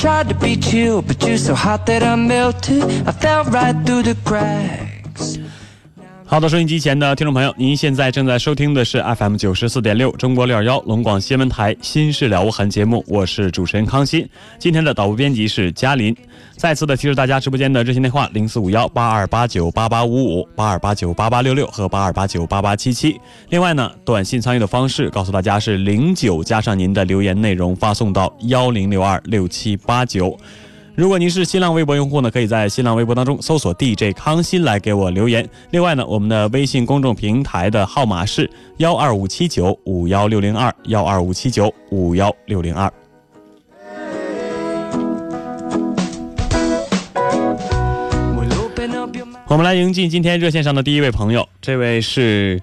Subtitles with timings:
[0.00, 2.82] Tried to beat you, but you're so hot that I melted.
[3.06, 4.89] I fell right through the cracks.
[6.30, 14.24] 好的，收音机前的听众朋友，您现在正在收听的是 FM 九十四点六中国六二幺龙广新闻台《新事了无痕》节目，我是主持人康欣。
[14.56, 16.16] 今天的导播编辑是嘉林。
[16.56, 23.20] 再次的提示大家，直播间的热线电话零四五幺八二八九八八五五、八二八九八八六六和八二八九八八七七。
[23.48, 30.38] 另外呢，短信参与的方式告诉大家是零九加上您的留言内容发送到幺零六二六七八九。
[30.96, 35.48] 如果您是新浪微博用户呢，可以在新浪微博当中搜索 DJ 康欣来给我留言。
[35.70, 42.92] 另外呢，我们的微信公众平台的号码是幺二五七九五幺六零二幺二五七九五幺六零二。
[49.46, 52.60] 我们来迎进今天热线上的第一位朋友，这位是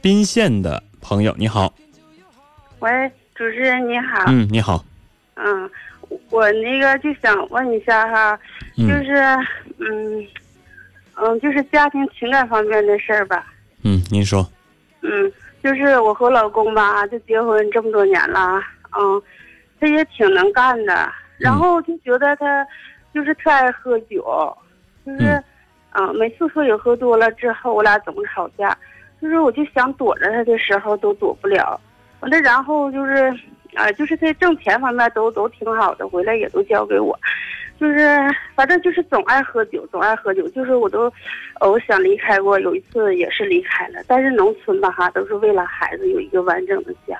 [0.00, 1.74] 宾县的朋友，你好。
[2.78, 2.90] 喂，
[3.34, 4.24] 主持人你好。
[4.26, 4.84] 嗯，你好。
[5.34, 5.68] 嗯，
[6.30, 8.38] 我那个就想问一下哈，
[8.76, 9.14] 就是
[9.78, 10.26] 嗯
[11.14, 13.46] 嗯，就是家庭情感方面的事儿吧。
[13.84, 14.46] 嗯，您说。
[15.02, 18.60] 嗯，就是我和我老公吧，就结婚这么多年了，
[18.98, 19.22] 嗯，
[19.80, 22.66] 他也挺能干的，然后就觉得他
[23.14, 24.56] 就是特爱喝酒，
[25.04, 25.42] 就是。
[25.98, 28.76] 嗯，每次喝酒喝多了之后，我俩总吵架，
[29.18, 31.80] 就是我就想躲着他的时候都躲不了，
[32.20, 33.34] 完了然后就是，
[33.76, 37.16] 啊，就是在挣钱方面都都挺好的，回来也都交给我，
[37.78, 41.12] 就是反正就是总爱喝酒，总爱喝酒，就是我都，
[41.60, 47.16] 我想离开过，有一次也是离开了，但是农村吧哈，都是为了孩子有一个完整的家，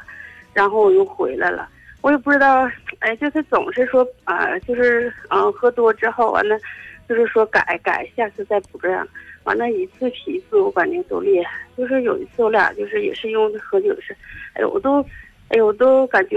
[0.52, 1.68] 然后我又回来了，
[2.00, 2.68] 我也不知道，
[3.00, 6.58] 哎，就是总是说啊，就是嗯，喝多之后完了。
[7.08, 9.06] 就是说改改，下次再不这样。
[9.44, 11.52] 完了，一次比一次，我感觉都厉害。
[11.76, 14.12] 就是有一次，我俩就是也是因为喝酒的事，
[14.54, 15.00] 哎呦，我都，
[15.48, 16.36] 哎呦，我都感觉，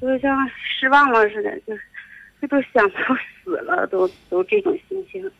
[0.00, 1.82] 就是像失望了似的，就是
[2.40, 2.96] 这都想到
[3.44, 5.30] 死了，都都这种心情。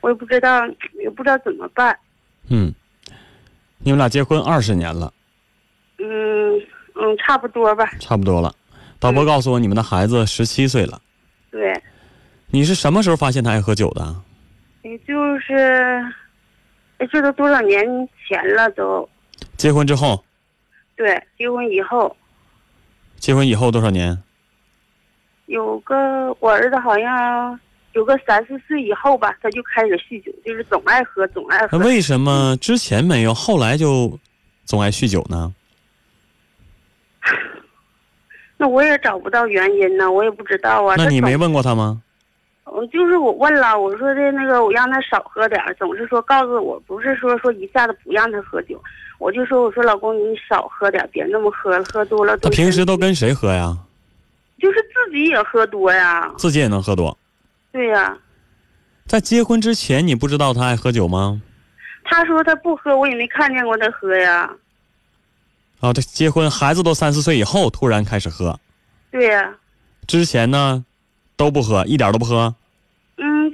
[0.00, 0.64] 我也不知道，
[1.02, 1.98] 也不知道怎么办。
[2.48, 2.72] 嗯，
[3.78, 5.12] 你们俩结婚二十年了。
[5.98, 6.54] 嗯
[6.94, 7.86] 嗯，差不多吧。
[7.98, 8.54] 差不多了。
[9.00, 11.00] 导播告诉我，你们的孩子十七岁了。
[11.50, 11.72] 对。
[12.50, 14.22] 你是什么时候发现他爱喝酒的？
[14.82, 15.54] 也就是，
[16.98, 17.84] 哎，这都多少年
[18.26, 19.06] 前了都。
[19.56, 20.24] 结婚之后。
[20.96, 22.16] 对，结婚以后。
[23.18, 24.22] 结婚以后多少年？
[25.46, 27.58] 有个我儿子好像
[27.92, 31.78] 有个三四岁以后吧，他就开始酗酒，就是总爱喝，总爱喝。
[31.78, 34.18] 那为什么之前没有，后来就
[34.64, 35.54] 总爱酗酒呢？
[38.58, 40.96] 那我也找不到原因呢，我也不知道啊。
[40.98, 42.02] 那你没问过他吗？
[42.74, 48.82] 嗯，就是我问了，我说的那个，我让他少喝点总是说告诉我，不是说说一下子不让他喝酒，
[49.18, 52.36] 我就说我说老公你少喝点别那么喝，喝多了。
[52.38, 53.76] 他平时都跟谁喝呀？
[54.60, 56.30] 就是自己也喝多呀。
[56.36, 57.16] 自己也能喝多。
[57.72, 58.16] 对呀。
[59.06, 61.40] 在结婚之前，你不知道他爱喝酒吗？
[62.04, 64.50] 他说他不喝，我也没看见过他喝呀。
[65.80, 68.58] 啊，这结婚孩子都三四岁以后突然开始喝。
[69.10, 69.54] 对呀。
[70.06, 70.84] 之前呢？
[71.36, 72.52] 都不喝，一点都不喝。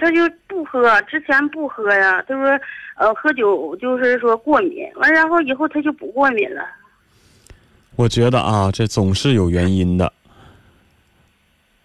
[0.04, 2.22] 嗯，他就不喝，之前不喝呀。
[2.28, 2.60] 他说，
[2.96, 6.62] 呃，喝酒就是说过敏，完然后以后他就不过敏了。
[7.96, 10.12] 我觉得啊，这总是有原因的。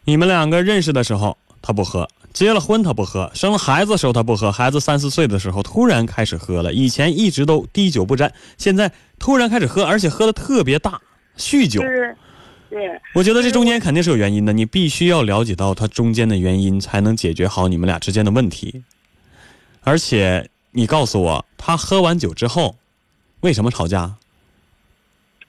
[0.04, 4.52] 你们两个认识的时候，他不喝；结了婚他不喝；生了孩子的时候他不喝。
[4.52, 11.00] 孩子三四岁的时候突然开始喝了，以前一直都滴酒不沾，现在突然开始喝，而且喝的特别大，
[11.38, 11.80] 酗酒。
[11.82, 12.16] 就是，
[12.70, 18.84] 对，我觉得这中间肯定是有原因的，你必须要了解到他中间的原因，才能解决好你们俩之间的问题。
[19.82, 22.76] 而且你告诉我，他喝完酒之后
[23.40, 24.16] 为什么吵架？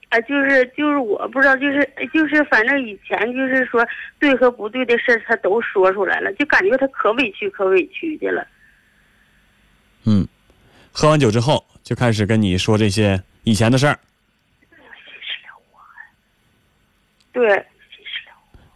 [0.08, 3.86] 啊，就是就是我不知道，就是就是反正以前就是说
[4.18, 8.46] 对和不对的事，他都说出来了，就感觉他可委屈可委屈的了。
[10.04, 10.26] 嗯，
[10.90, 13.98] 喝完酒之后就开始跟你说这些以前的事儿，
[17.32, 17.66] 对，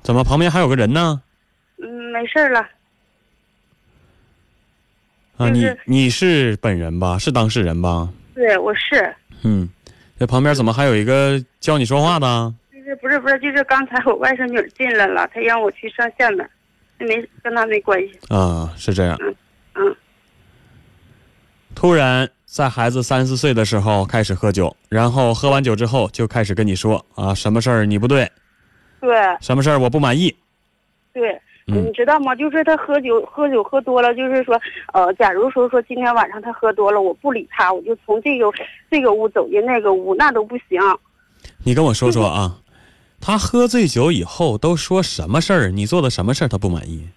[0.03, 1.21] 怎么旁边还有个人呢？
[1.83, 2.61] 嗯，没事了。
[5.37, 7.19] 啊，你就是你是本人吧？
[7.19, 8.09] 是当事人吧？
[8.35, 9.69] 对，我是，嗯，
[10.19, 12.55] 这旁边怎么还有一个教你说话的？
[12.73, 16.49] 就是不是不是，就是刚才我外甥女进来了，她让我去上下面，
[16.99, 18.12] 没跟她没关系。
[18.29, 19.19] 啊，是这样。
[19.21, 19.35] 嗯
[19.75, 19.97] 嗯，
[21.75, 28.31] 突然在孩子三四岁的时候开始喝酒，然后喝完酒之后就开始跟你说啊，什么事儿你不对，
[29.05, 30.35] 对什么事儿我不满意。
[31.12, 31.41] 对。
[31.67, 32.37] 嗯你知道吗？
[32.37, 34.61] 就是他喝酒，喝酒喝多了，就是说，
[34.93, 38.53] 呃，假如说说今天晚上他喝多了，我不理他，我就从这个
[38.91, 40.79] 这个屋走进那个屋，那都不行。
[41.65, 42.59] 你跟我说说啊，
[43.19, 45.71] 他喝醉酒以后都说什么事儿？
[45.71, 47.09] 你做的什么事儿他不满意？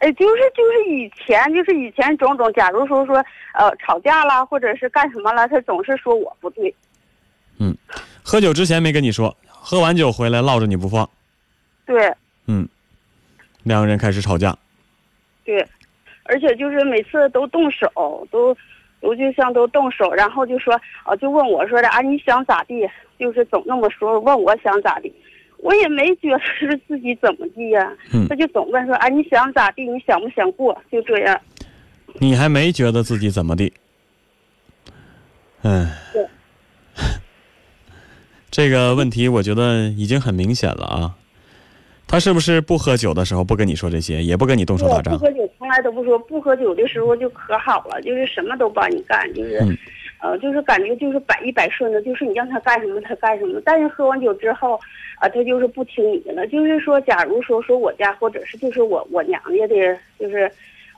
[0.00, 3.16] 哎，就是就是以前就是以前种种，假如说说
[3.54, 6.74] 呃吵架了，或者是干什么了，他总是说我不对。
[8.24, 11.08] 喝酒之前没跟你说，喝完酒回来落着你不放，
[11.84, 12.10] 对。
[12.46, 12.66] 嗯，
[13.62, 14.56] 两个人开始吵架。
[15.44, 15.64] 对，
[16.24, 18.56] 而且就是每次都动手，都
[19.00, 20.74] 我就像都动手，然后就说
[21.04, 22.88] 啊就问我说的啊你想咋地，
[23.18, 25.12] 就是总那么说问我想咋地，
[25.58, 31.38] 我也没觉得是自己怎么地呀、嗯他就总问说啊你想咋地，你想不想过，就这样。
[32.20, 33.72] 你还没觉得自己怎么地？
[35.62, 36.26] 嗯对，
[38.54, 41.12] 这个问题我觉得已经很明显了啊。
[42.06, 45.18] 他是不是不喝酒的时候不跟你说这些，也不跟你动手打仗？
[45.18, 49.76] 不喝酒从来都不说，不喝酒的时候就可好了，就是什么都帮你干，就是，嗯
[50.22, 53.60] 呃，就是感觉就是百依百顺的，就是你让他干什么他干什么。
[53.64, 54.78] 但是喝完酒之后，
[55.16, 56.46] 啊、他就是不听你的了。
[56.46, 60.48] 就是说，假如说说我家或者是就是我我娘家的，就是，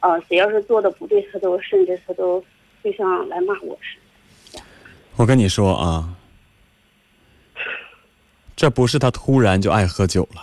[0.03, 2.45] 呃，谁要是做的不对，他都甚至他都
[2.85, 4.63] 就像来骂我似的。
[5.17, 6.15] 我跟你说啊，
[8.57, 10.41] 这不是他突然就爱喝酒了，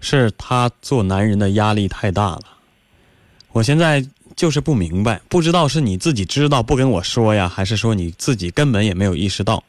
[0.00, 2.42] 是他做男人的压力太大了。
[3.50, 4.06] 我现在
[4.36, 9.62] 就是不明白，不知道是你自己知道不跟我说呀，还是说你自己根本也没有意识到？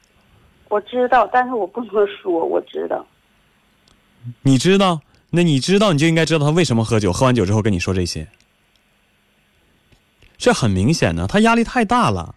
[0.69, 3.05] 我知道，但是我不能说，我知道。
[4.43, 5.01] 你知道？
[5.31, 8.27] 那你知道你就应该知道他为什么喝酒，喝完酒之后跟你说这些。
[10.37, 12.35] 这很明显呢，他压力太大了，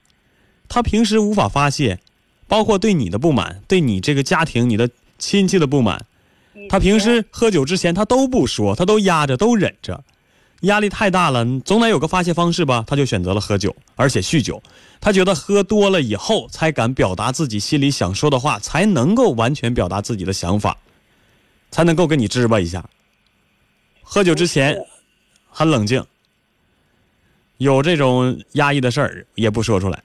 [0.69, 2.01] 他平时无法发泄，
[2.49, 4.89] 包括对你的不满，对你这个家庭、你的
[5.19, 6.07] 亲戚的不满，
[6.69, 10.05] 他平时喝酒之前他都不说，他都压着，都忍着，
[10.63, 12.85] 压力太大了，总得有个发泄方式吧？
[12.87, 14.63] 他就选择了喝酒，而且酗酒。
[15.01, 20.79] 他觉得喝多了以后才敢表达自己心里想说的话，才能够完全表达自己的想法，
[21.71, 22.89] 才能够跟你支吧一下。
[24.03, 24.79] 喝酒之前
[25.51, 26.05] 很冷静，
[27.59, 30.03] 有这种压抑的事儿也不说出来。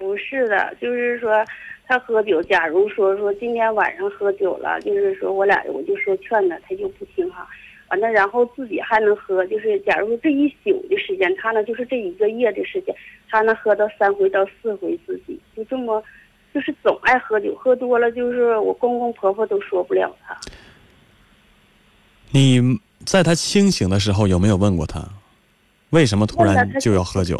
[0.00, 1.44] 不是的，就是说
[1.86, 7.46] 他喝酒，假如说说今天晚上喝酒了，就是说我俩我就说劝他，他就不听哈。
[7.90, 12.94] 完了，然后自己还能喝，就是假如说这一宿的时间，他呢就是这一个月的时间，
[13.28, 16.02] 他能喝到三回到四回自己，就这么，
[16.54, 20.34] 就是总爱喝酒，喝多了就是我公公婆婆都说不了他。
[22.30, 22.60] 你
[23.04, 25.06] 在他清醒的时候有没有问过他，
[25.90, 27.36] 为什么突然就要喝酒？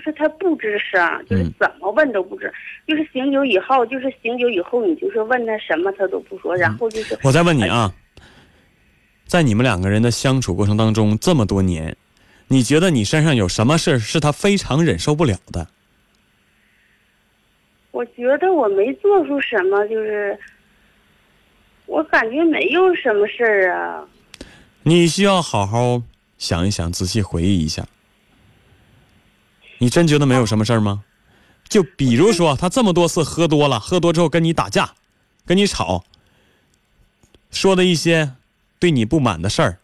[0.00, 2.50] 就是他不吱声，就是嗯怎么问都不吱，
[2.86, 7.92] 就是醒酒以后，就是醒酒以后，你就是问他什么他都不说，然后就是我再问你啊，
[9.26, 11.94] 在你们两个人的相处过程当中这么多年，
[12.48, 15.68] 你觉得你身上有什么事儿是他非常忍受不了的？
[17.90, 20.38] 我觉得我没做出什么，就是
[21.84, 24.08] 我感觉没有什么事儿啊。
[24.82, 26.02] 你需要好好
[26.38, 27.86] 想一想，仔细回忆一下。
[29.82, 31.02] 你真觉得没有什么事儿吗？
[31.68, 34.92] 就比如说，他这么多次喝多了，喝多之后跟你打架，
[35.46, 36.04] 跟你吵，
[37.50, 38.32] 说的一些
[38.78, 39.78] 对你不满的事儿。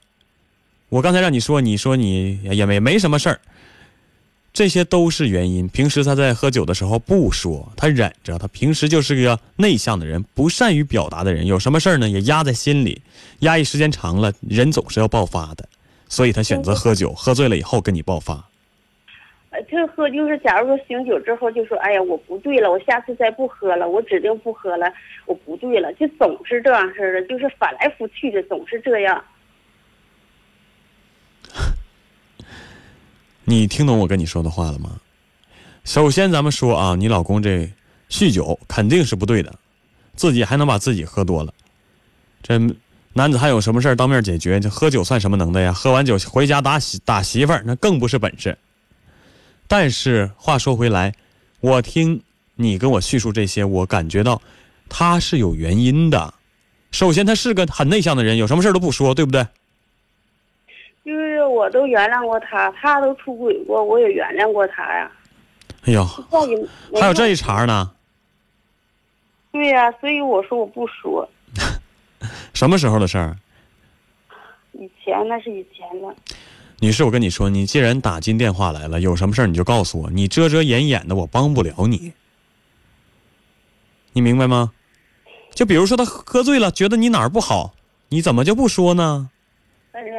[0.90, 3.40] 我刚才让你说，你说你也没没什么事儿，
[4.52, 5.66] 这些都是原因。
[5.68, 8.38] 平时他在喝酒的时候不说，他忍着。
[8.38, 11.46] 他平时就是个内向的人，不善于表达的人。
[11.46, 13.00] 有什么事儿呢，也压在心里，
[13.40, 15.66] 压抑时间长了，人总是要爆发的。
[16.08, 18.44] 所以他选择喝酒，喝醉了以后跟你爆发。
[19.56, 24.92] 呃，这喝就是，假如说醒酒之后就说：“哎呀，我不对了，我下次再不喝了，我指定不喝了，
[25.24, 29.24] 我不对了。”就总是这样式的，就是翻来覆去的，总是这样。
[33.44, 35.00] 你听懂我跟你说的话了吗？
[35.84, 37.66] 首先，咱们说啊，你老公这
[38.10, 39.50] 酗酒肯定是不对的，
[40.16, 41.54] 自己还能把自己喝多了。
[42.42, 42.58] 这
[43.14, 44.60] 男子汉有什么事儿当面解决？
[44.60, 45.72] 这喝酒算什么能耐呀？
[45.72, 48.54] 喝完酒回家打媳打媳妇儿，那更不是本事。
[49.68, 51.12] 但是话说回来，
[51.60, 52.22] 我听
[52.54, 54.40] 你跟我叙述这些，我感觉到
[54.88, 56.34] 他是有原因的。
[56.92, 59.46] 首先，他是个很内向的人，有什么事都不说，对不对？
[61.04, 65.10] 就是我都原谅过他，他都出轨过，我也原谅过他呀。
[65.84, 66.04] 哎呦，
[67.00, 67.92] 还有这一茬呢？
[69.52, 71.28] 对呀、所以我说我不说。
[72.54, 73.36] 什么时候的事儿？
[74.72, 76.14] 以前那是以前了，
[76.80, 82.12] 女士，我跟你说，你既然打进电话来了，有什么事儿你就告诉我，你遮遮掩掩的，我帮不了你。
[84.12, 84.72] 你明白吗？
[85.52, 87.72] 就比如说他喝醉了，觉得你哪儿不好，
[88.10, 89.30] 你怎么就不说呢？
[89.90, 90.12] 但是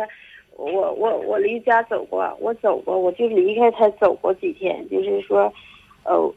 [0.56, 5.54] 我我我离家走过，我走过，我就离开他走过几天，就是说，
[6.06, 6.34] 呃，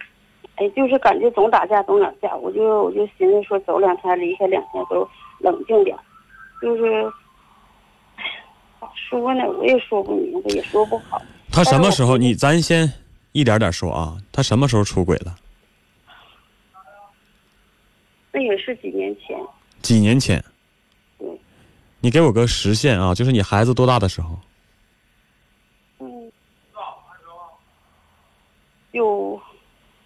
[0.56, 5.08] 哎，就是感觉总打架总打架，我就我就寻思说走两天离开两天都
[5.38, 5.96] 冷静点，
[6.60, 7.10] 就是，
[9.10, 9.44] 说呢？
[9.58, 11.20] 我也说不明白，也说不好。
[11.50, 12.16] 他什么时候？
[12.16, 12.90] 你咱先
[13.32, 14.16] 一点点说啊。
[14.30, 15.36] 他什么时候出轨了？
[18.32, 19.36] 那也是几年前，
[19.82, 20.42] 几年前
[21.18, 21.28] 对。
[21.98, 24.38] 你给我个时限啊，就是你孩子多大的时候？
[25.98, 26.32] 嗯，
[28.92, 29.42] 有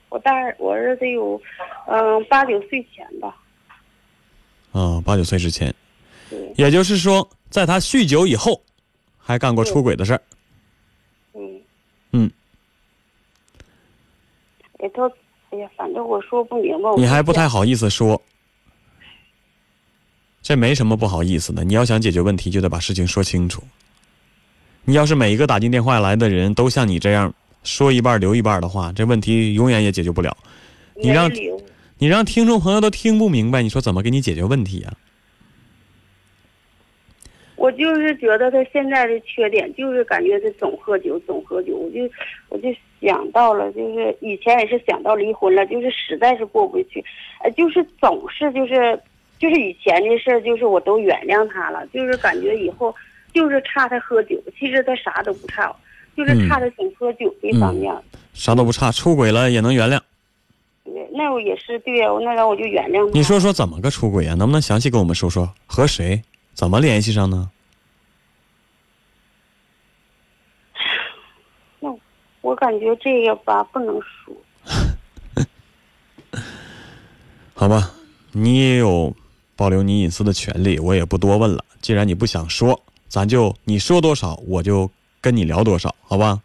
[0.09, 1.39] 我大我儿子有，
[1.87, 3.37] 嗯、八九岁前吧，
[4.73, 5.73] 啊，八九岁之前。
[6.31, 8.63] 对，也就是说，在他酗酒以后，
[9.25, 10.21] 还干过出轨的事儿。
[11.33, 11.61] 嗯。
[12.13, 12.31] 嗯，
[14.79, 15.11] 哎，他，
[15.51, 16.95] 哎呀，反正我说不明白。
[16.97, 18.21] 你还不太好意思说，
[20.43, 21.65] 这没什么不好意思的。
[21.65, 23.63] 你要想解决问题，就得把事情说清楚。
[24.85, 30.37] 你要是每一个打进电话来的人都像你这样说一半留一半的话，这问题永远也解决不了。
[30.95, 31.33] 你让
[31.99, 34.93] 你让听众朋友都听不明白，你说怎么给你解决问题呀、
[37.65, 42.01] 我就是觉得他现在的缺点就是感觉他总喝酒，总喝酒，我就
[42.51, 42.69] 我就
[43.01, 47.03] 想到了，就是以前也是想到离婚了，就是实在是过不去，
[47.43, 49.01] 呃，就是总是就是
[49.39, 52.95] 就是以前的事儿，就是我都原谅他了，就是感觉以后
[53.33, 55.75] 就是差他喝酒，其实他啥都不差，
[56.15, 57.91] 就是差他总喝酒这方面。
[58.35, 59.99] 啥都不差，出轨了也能原谅。
[60.85, 63.13] 对，那我也是对呀、那然我就原谅他。
[63.15, 64.35] 你说说怎么个出轨啊？
[64.35, 65.51] 能不能详细跟我们说说？
[65.65, 66.21] 和谁？
[66.53, 67.51] 怎么联系上呢？
[72.45, 74.37] 我感觉这个吧不能说。
[77.55, 77.91] 好吧，
[78.33, 79.17] 你也有
[79.57, 81.65] 保留你隐私的权利，我也不多问了。
[81.81, 84.91] 既然你不想说，咱就你说多少，我就
[85.23, 86.43] 跟你聊多少，好吧？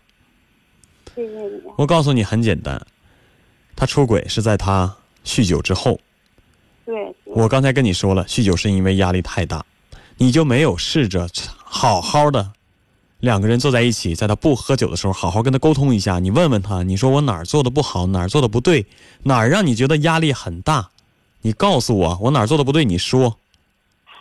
[1.13, 1.75] 谢谢你啊。
[1.77, 2.81] 我告诉你很简单，
[3.75, 5.99] 他出轨是在他酗酒之后。
[6.85, 9.65] 对我刚才跟你说了，酗酒是因为压力太大，
[10.15, 11.27] 你就没有试着
[11.57, 12.53] 好好的
[13.19, 16.19] 两个人坐在一起，在他不喝酒的时候，好好跟他沟通一下。
[16.19, 18.85] 你问问他，你说我哪儿做的不好，哪儿做的不对，
[19.23, 20.89] 哪儿让你觉得压力很大，
[21.41, 23.38] 你告诉我，我哪儿做的不对，你说。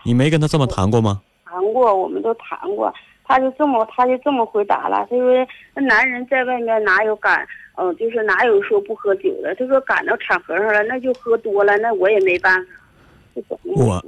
[0.04, 1.20] 你没跟他这么谈过吗？
[1.44, 2.92] 谈过，我们都谈过，
[3.24, 5.06] 他就这么他就这么回答了。
[5.10, 9.54] 他说：“那男人在外面哪有敢，嗯、就是哪有说不喝酒的？
[9.56, 13.56] 他说赶到场合上了，那就喝多了，那我也没办法。
[13.64, 14.02] 我，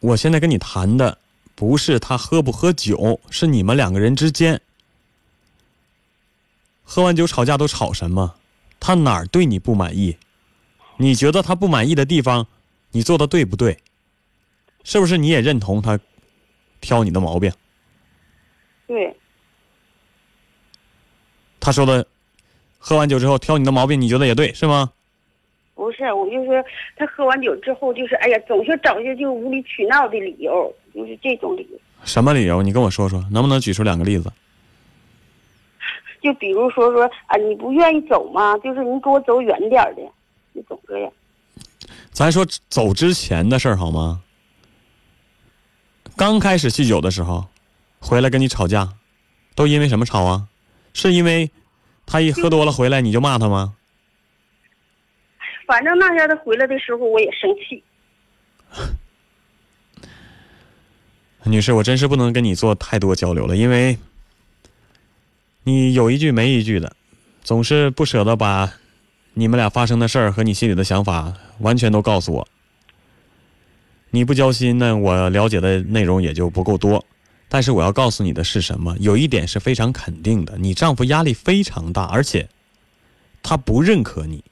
[0.00, 1.16] 我现在跟你谈的
[1.56, 4.60] 不是他喝不喝酒，是你们两个人之间
[6.84, 8.36] 喝完酒吵架都吵什么？
[8.78, 10.18] 他哪儿对你不满意？
[10.98, 12.46] 你觉得他不满意的地方，
[12.92, 13.82] 你做的对不对？
[14.84, 15.98] 是不是你也认同他
[16.80, 17.50] 挑你的毛病？
[18.86, 19.16] 对
[21.58, 22.06] 他说的
[22.78, 24.92] 喝完酒之后挑你的毛病，你觉得也对是吗？
[25.86, 26.52] 不是，我就说
[26.96, 31.78] 他喝完酒之后，就是哎呀，总是找些就无理取闹的理由，就是这种理由。
[32.02, 32.60] 什么理由？
[32.60, 34.28] 你跟我说说，能不能举出两个例子？
[36.20, 38.58] 就比如说说啊，你不愿意走吗？
[38.58, 40.02] 就是你给我走远点儿的，
[40.52, 41.12] 就总这样。
[42.10, 44.22] 咱说走之前的事儿好吗？
[46.16, 47.46] 刚开始酗酒的时候，
[48.00, 48.88] 回来跟你吵架，
[49.54, 50.48] 都因为什么吵啊？
[50.92, 51.48] 是因为
[52.04, 53.74] 他一喝多了回来你就骂他吗？
[55.66, 57.82] 反正那天他回来的时候我也生气。
[61.44, 63.98] 女士，我真是不能跟你做太多交流了，因为
[65.64, 66.96] 你有一句没一句的，
[67.42, 68.72] 总是不舍得把
[69.34, 72.48] 你们俩发生的事儿和你心里的想法完全都告诉我。
[74.10, 77.04] 你不交心呢，我了解的内容也就不够多。
[77.48, 78.96] 但是我要告诉你的是什么？
[78.98, 82.48] 有一点是非常肯定的，你丈夫压力非常大，而且
[83.40, 84.42] 他不认可你。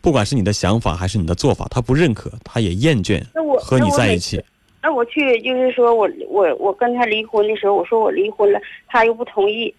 [0.00, 3.22] 不管是你的想法还是你的做法，他不认可，他也厌倦
[3.60, 4.42] 和你在一起。
[4.82, 9.74] 那我去，就是说我我我跟他离婚的时候，我说我离婚了，他又不同意。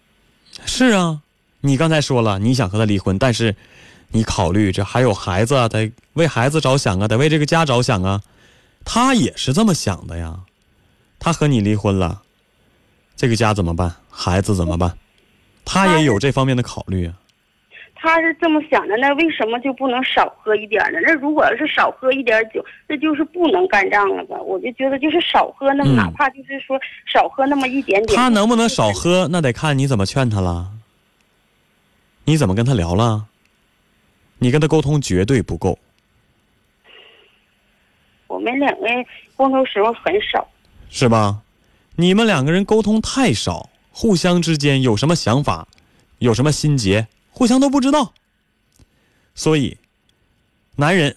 [0.66, 1.22] 是啊，
[1.62, 3.56] 你刚才说了你想和他离婚，但是
[4.10, 8.22] 你考虑这还有孩子啊，得为孩子着想啊，得为这个家着想啊。
[8.86, 10.40] 他也是这么想的呀。
[11.20, 12.22] 他和你离婚了，
[13.16, 13.96] 这个家怎么办？
[14.10, 14.98] 孩子怎么办？
[15.66, 17.14] 他也有这方面的考虑啊。
[18.02, 21.00] 他是这么想的，那为什么就不能少喝一点呢？
[21.04, 24.36] 那如果要是少喝一点酒，那就是不能干仗了吧？
[24.42, 28.18] 我就觉得就是少喝，那么哪怕就是说少喝那么一点点。
[28.18, 29.28] 他能不能少喝？
[29.32, 30.72] 那得看你怎么劝他了。
[32.26, 33.28] 你怎么跟他聊了？
[34.40, 35.78] 你跟他沟通绝对不够。
[38.26, 38.88] 我们两个
[39.36, 40.48] 沟通时候很少。
[40.90, 41.42] 是吧？
[41.98, 45.68] 你们两个人沟通太少，互相之间有什么想法，
[46.18, 48.14] 有什么心结，互相都不知道。
[49.34, 49.78] 所以，
[50.76, 51.16] 男人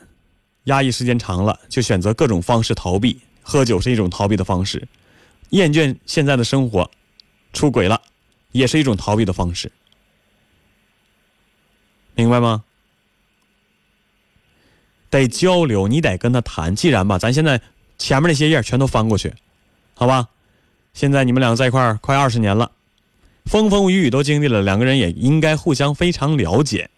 [0.64, 3.20] 压抑时间长了，就选择各种方式逃避。
[3.42, 4.88] 喝酒是一种逃避的方式，
[5.50, 6.90] 厌倦现在的生活，
[7.52, 8.00] 出轨了，
[8.52, 9.70] 也是一种逃避的方式。
[12.14, 12.64] 明白吗？
[15.10, 16.74] 得交流，你得跟他谈。
[16.74, 17.60] 既然吧，咱现在
[17.98, 19.34] 前面那些页全都翻过去。
[19.94, 20.28] 好吧，
[20.94, 22.72] 现在你们两个在一块儿快二十年了，
[23.44, 26.90] 风风雨雨都经历了，两个人也应该互相非常了解。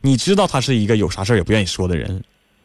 [0.00, 2.22] 你知道他是一个有啥事儿也不愿意说的人，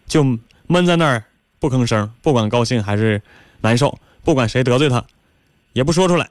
[0.08, 0.24] 就
[0.68, 1.24] 闷在那儿
[1.60, 3.22] 不吭声，不管高兴还是
[3.62, 5.06] 难受，不管谁得罪他，
[5.74, 6.30] 也不说出来。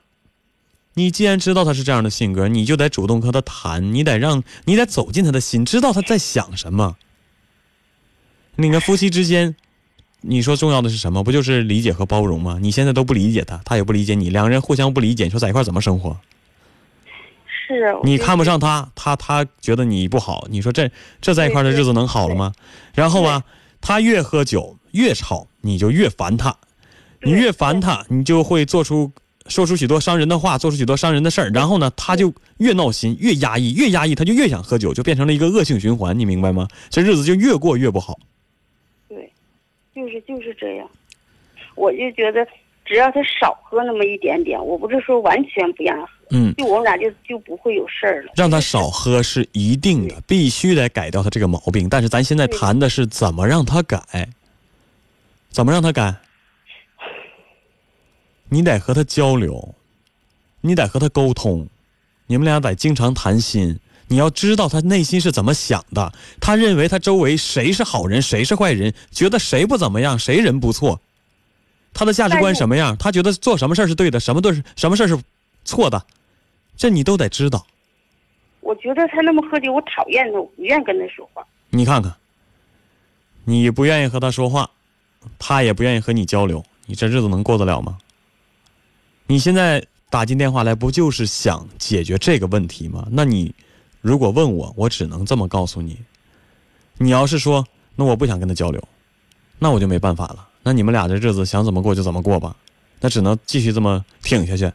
[0.95, 6.97] 你既然知道他是这样的性格，你就得主动和他谈，你得让你得走进他的心，知道他在想什么。
[8.57, 9.57] 你们夫妻之间。
[10.23, 11.25] 你说重要的是什么？
[11.25, 12.59] 不就是理解和包容吗？
[12.61, 16.15] 你现在都不理解他，他也不理解你，两个人互相不理解，你说在一块怎么生活？
[17.75, 17.97] 是。
[18.03, 22.53] 你看不上他，他他觉得你不好，你说这这在一块的日子能好了吗？
[22.95, 23.43] 然后吧，
[23.81, 26.57] 他越喝酒越吵，你就越烦他，
[27.23, 29.11] 你越烦他，你就会做出
[29.47, 31.51] 说出许多伤人的话，做出许多伤人的事儿。
[31.51, 36.19] 然后呢，他就越闹心，越压抑，越压抑，他就越想喝酒，就变成了一个恶性循环。
[36.19, 36.69] 你明白吗？
[36.89, 38.19] 这日子就越过越不好。
[39.09, 39.33] 对
[39.95, 40.89] 就是就是这样，
[41.75, 42.47] 我就觉得
[42.91, 48.33] 只要他少喝那么一点点，我不是说完全不让喝，嗯，就我们俩就就不会有事儿了。
[48.35, 51.89] 让他少喝是一定的，必须得改掉他这个毛病。
[51.89, 54.29] 但是咱现在谈的是怎么让他改，
[55.51, 56.17] 怎么让他改？
[58.49, 59.77] 你得和他交流，
[60.63, 61.69] 你得和他沟通，
[62.27, 63.79] 你们俩得经常谈心。
[64.09, 71.01] 你要知道他内心是怎么想的，他认为他周围谁是好人，谁是坏人，觉得谁不怎么样，谁人不错，
[71.93, 75.19] 他的价值观什么样，他觉得做什么事儿是对的，什么对，什么事儿是
[75.65, 76.05] 错的，
[76.77, 77.67] 这你都得知道。
[78.61, 81.45] 我觉得他那么喝酒，我讨厌他，我不愿跟他说话。
[81.71, 82.15] 你看看，
[83.45, 84.71] 你不愿意和他说话，
[85.39, 87.99] 他也不愿意和你交流，你这日子能过得了吗？
[89.27, 93.07] 你现在打进电话来，不就是想解决这个问题吗？
[93.11, 93.55] 那你。
[94.03, 95.99] 如果问我，我只能这么告诉你。
[96.97, 97.63] 你要是说
[97.97, 98.83] 那我不想跟他交流，
[99.59, 100.49] 那我就没办法了。
[100.63, 102.55] 那你们俩这日子想怎么过就怎么过吧，
[103.01, 104.73] 那只能继续这么挺下去。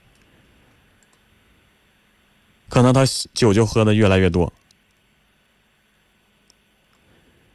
[2.67, 4.51] 可能他酒就喝的越来越多，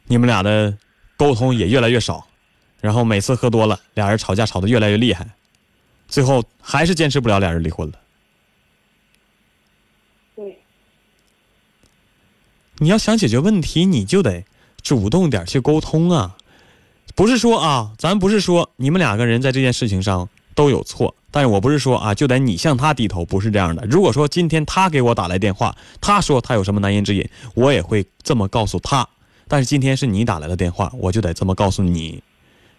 [0.04, 0.76] 你们俩的
[1.16, 2.26] 沟通也越来越少，
[2.80, 5.28] 然后每次喝多了，俩人吵架吵得越来越厉害，
[6.06, 8.00] 最后还是坚持不了，俩人离婚了。
[10.36, 10.58] 对
[12.78, 14.44] 你要想解决问题，你就得
[14.80, 16.38] 主动点去沟通啊！
[17.14, 23.84] 不是说啊，咱不是说你们两个人在这件事情上都有错，但是我不是说啊，就得你向他低头，不是这样的。
[23.86, 29.06] 如果说今天他给我打来电话，他说他有什么难言之隐，我也会这么告诉他。
[29.48, 32.22] 但是今天是你打来的电话，我就得这么告诉你：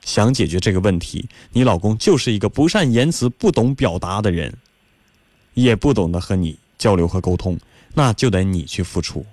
[0.04, 4.54] 想解决这个问题，你老公就是一个不善言辞、不懂表达的人，
[5.54, 7.60] 也不懂得和你交流和沟通，
[7.94, 9.26] 那就得你去付出。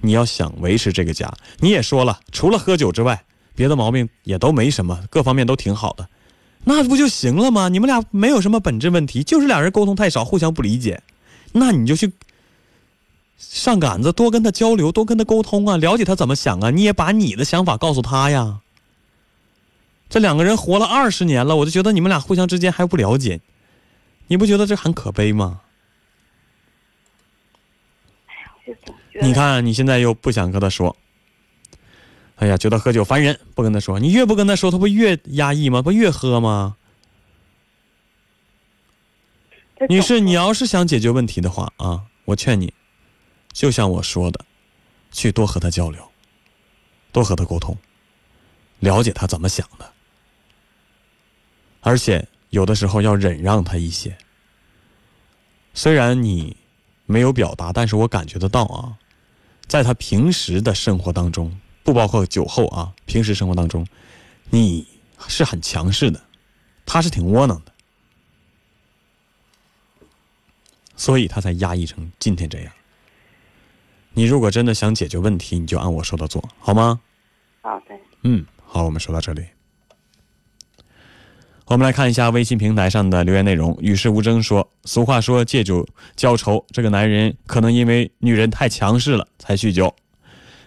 [0.00, 3.22] 你要想维持这个家，你也说了，除了喝酒之外，
[3.56, 6.08] 别的毛病也都没什么，各方面都挺好的，
[6.62, 7.68] 那不就行了吗？
[7.68, 11.02] 你们俩没有什么本质问题，就是俩人沟通太少，互相不理解，
[11.52, 12.12] 那你就去
[13.38, 16.70] 上杆子，多跟他交流，多跟他沟通啊，了解他怎么想啊。
[16.70, 18.60] 你也把你的想法告诉他呀。
[20.08, 23.40] 这两个人活了二十年了，我就觉得你们俩互相之间还不了解，
[24.28, 25.60] 你不觉得这很可悲吗？
[29.22, 30.94] 你看你现在又不想跟他说，
[32.36, 33.98] 哎呀，觉得喝酒烦人，不跟他说。
[33.98, 35.80] 你越不跟他说，他不越压抑吗？
[35.80, 36.76] 不越喝吗？
[39.88, 42.72] 女士，你要是想解决问题的话啊，我劝你，
[43.52, 44.44] 就像我说的，
[45.10, 46.10] 去多和他交流，
[47.12, 47.76] 多和他沟通，
[48.80, 49.92] 了解他怎么想的。
[51.80, 54.16] 而且有的时候要忍让他一些。
[55.72, 56.56] 虽然你
[57.04, 58.96] 没有表达，但是我感觉得到啊，
[59.66, 61.54] 在他平时的生活当中，
[61.86, 63.86] 不包括酒后啊，平时生活当中，
[64.50, 64.84] 你
[65.28, 66.20] 是很强势的，
[66.84, 67.72] 他是挺窝囊的，
[70.96, 72.72] 所以他才压抑成今天这样。
[74.14, 77.00] 你如果真的想解决问题，你就按我说的做好吗？
[77.62, 77.94] 好的。
[78.22, 79.46] 嗯，好，我们说到这里。
[81.66, 83.76] 我们来看一下微信平台上的留言内容。
[83.80, 89.94] 与世无争说：“俗话说借酒浇愁，这个男人可能因为女人太强势了才酗酒。”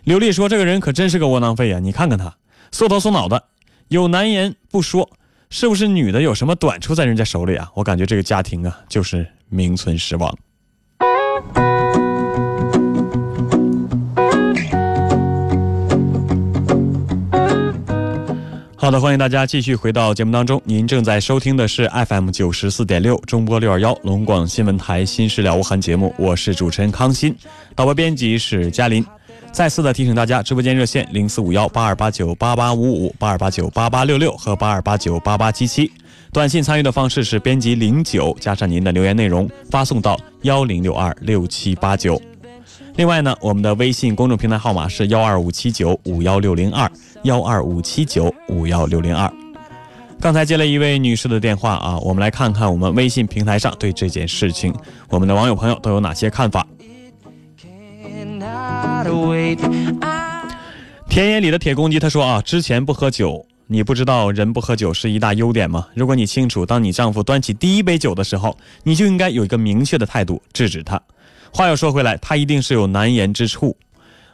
[0.05, 1.79] 刘丽说：“这个人可真是个窝囊废呀！
[1.79, 2.33] 你看看他，
[2.71, 3.43] 缩头缩脑的，
[3.89, 5.09] 有难言不说，
[5.49, 7.69] 是不是女的有什么短处在人家手里啊？
[7.75, 10.33] 我感觉这个家庭啊，就是名存实亡。”
[18.75, 20.61] 好的，欢迎大家继续回到节目当中。
[20.63, 27.35] 您正在收听的是 FM 九十四点六中波六二幺龙广新闻台《新事了无痕》节目，我是主持人康欣，
[27.75, 29.05] 导播编辑是嘉林。
[29.51, 35.91] 再次的提醒大家，直播间热线零四五幺八二八九八八五五八二八九八八六六和八二八九八八七七。
[36.31, 42.21] 短信参与的方式是编辑零九加上您的留言内容，发送到幺零六二六七八九。
[42.95, 46.89] 另外呢，我们的微信公众平台号码是幺二五七九五幺六零二。
[47.23, 49.29] 幺二五七九五幺六零二，
[50.21, 54.73] 刚才接了一位女士的电话啊，我们来看看我们微信平台上对这件事情，
[55.09, 56.65] 我们的网友朋友都有哪些看法。
[61.09, 65.87] 田野里的铁公鸡他说啊，之前不喝酒，你不知道人不喝酒是一大优点吗？
[65.93, 71.01] 如果你清楚，当你丈夫端起第一杯酒的时候，你就应该有一个明确的态度制止他。
[71.51, 73.75] 话又说回来，他一定是有难言之处。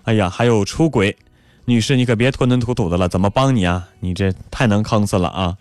[0.04, 1.16] 哎呀，还有出轨。
[1.64, 3.88] 女士，你可别吞吞吐吐的了，怎么帮你啊？
[4.00, 5.58] 你这太能坑死了啊！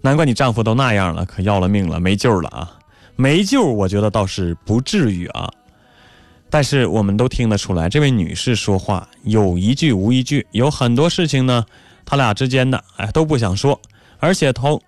[0.00, 2.72] 难怪你丈夫都那样了，可要了命了，没救了啊！
[3.14, 5.48] 没救，我觉得倒是不至于啊。
[6.54, 11.66] 但是我们都听得出来，这位女士说话有一句无一句，有很多事情呢，
[12.06, 13.76] 他俩之间的哎都不想说，
[14.20, 14.80] 而且同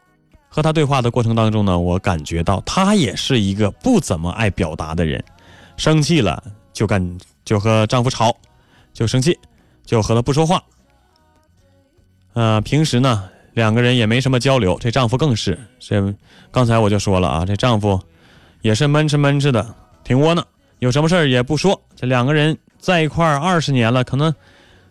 [0.49, 5.21] 和他对话的过程当中呢，我感觉到她也是一个不怎么爱表达的人，
[5.77, 6.41] 生气了
[6.73, 8.33] 就干就和丈夫吵，
[8.93, 9.37] 就生气。
[9.85, 10.63] 就和他不说话，
[12.35, 16.15] 呃，平时呢两个人也没什么交流，这丈夫更是，这
[16.53, 18.01] 刚才我就说了啊，这丈夫
[18.63, 19.75] 也是闷吃闷吃的，
[20.05, 20.47] 挺窝囊，
[20.79, 21.81] 有什么事儿也不说。
[21.95, 24.35] 这两个人在一块儿二十年了，可能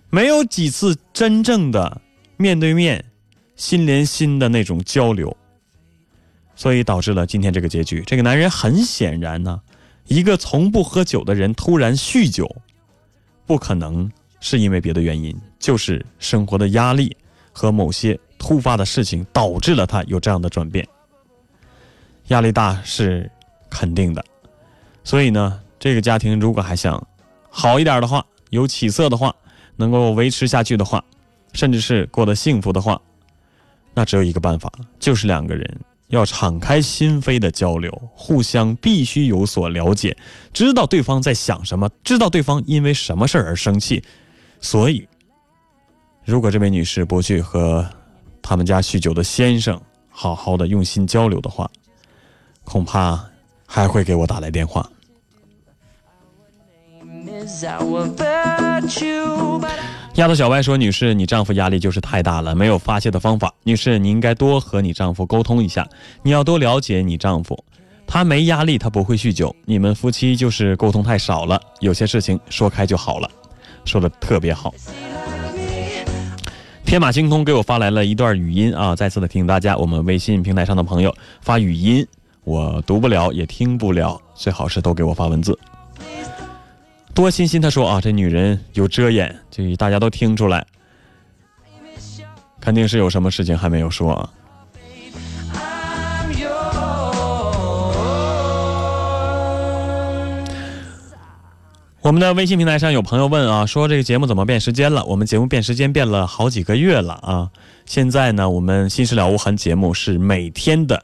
[0.09, 2.01] 没有几次真正的
[2.37, 3.03] 面对面、
[3.55, 5.35] 心连心的那种交流，
[6.55, 8.03] 所以导致了今天这个结局。
[8.05, 9.61] 这个男人很显然呢，
[10.07, 12.55] 一个从不喝酒的人突然酗酒，
[13.45, 14.11] 不可能。
[14.41, 17.17] 是因为别的原因，就是生活的压力
[17.51, 20.87] 和某些突发的事情导致了他有这样的转变。
[22.27, 23.31] 压力大是
[23.71, 24.23] 肯定的，
[25.03, 26.99] 所以呢，这个家庭如果还想
[27.47, 29.31] 好一点的话，有起色的话，
[29.75, 31.05] 能够维持下去的话，
[31.53, 32.99] 甚至是过得幸福的话，
[33.93, 40.17] 那只有一个办法，就是两个人要敞开心扉的交流，互相必须有所了解，
[40.51, 44.03] 知道对方在想什么，知道对方因为什么事而生气。
[44.59, 45.07] 所以，
[46.23, 47.87] 如果这位女士不去和
[48.41, 51.69] 他们家酗酒的先生好好的用心交流的话，
[52.63, 53.23] 恐怕
[53.67, 54.89] 还会给我打来电话。
[60.15, 63.53] 丫头小歪说：“女士，你丈夫压力就是太大了，没有发泄的方法。
[63.63, 65.85] 女士，你应该多和你丈夫沟通一下，
[66.23, 67.61] 你要多了解你丈夫，
[68.07, 69.53] 他没压力，他不会酗酒。
[69.65, 73.29] 你们夫妻就是沟通太少了，有些事情说开就好了。”
[73.83, 74.73] 说的特别好，
[76.85, 78.95] 天马行空给我发来了一段语音啊！
[78.95, 82.07] 再次的提醒大家，我们微信平台上的朋友发语音，
[82.45, 85.59] 我读不了也听不了，最好是都给我发文字。
[87.15, 90.67] 多欣欣他说啊，这女人有遮掩，就大家都听出来，
[92.59, 94.29] 肯定是有什么事情还没有说啊。
[102.01, 105.03] 我们的微信平台上有朋友问啊，说这个节目怎么变时间了？
[105.05, 107.49] 我们节目变时间变了好几个月了啊！
[107.85, 111.01] 现在呢，我们《新事了无痕》节目是每天的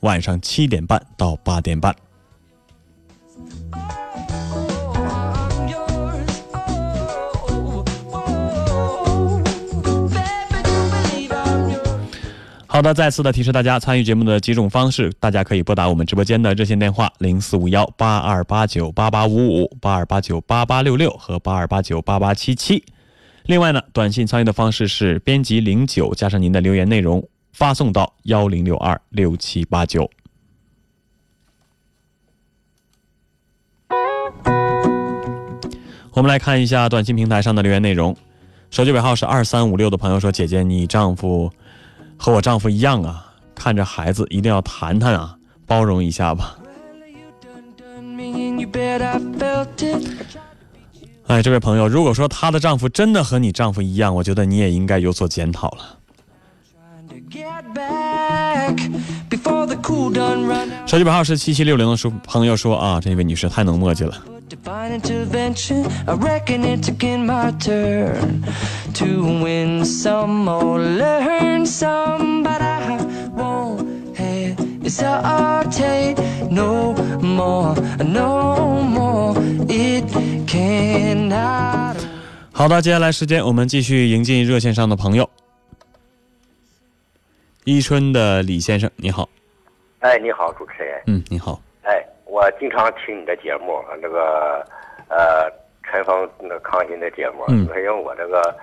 [0.00, 1.96] 晚上七点半到八点半。
[12.74, 22.82] 好的，再次的提示大家参与节目的几种方式，大家可以拨打我们直播间的热线电话零四五幺八二八九八八五五八二八九八八六六和八二八九八八七七。
[23.44, 30.10] 另外呢，短信参与的方式是编辑零九加上您的留言内容发送到幺零六二六七八九。
[36.10, 38.16] 我们来看一下短信平台上的留言内容，
[38.68, 41.52] 手机尾号是二三五六的朋友说：“姐姐，你丈夫。”
[42.16, 46.56] 和我丈夫一样啊，看着孩子一定要谈谈啊，包容一下吧。
[51.26, 55.98] 哎，这位朋友，如果说她的丈夫真的和你丈夫一样，我觉得你也应该有所检讨了。
[60.86, 64.14] 手机本号是七七六零的叔朋友说啊，这位女士太能墨迹了。
[82.52, 85.28] 好的，接下来时间我们继续迎进热线上的朋友。
[87.64, 89.26] 伊春的李先生，你好。
[90.00, 91.02] 哎，你好，主持人。
[91.06, 91.58] 嗯，你好。
[91.82, 94.62] 哎，我经常听你的节目，那个
[95.08, 95.50] 呃，
[95.82, 98.54] 陈峰那康欣的节目，嗯因为我这个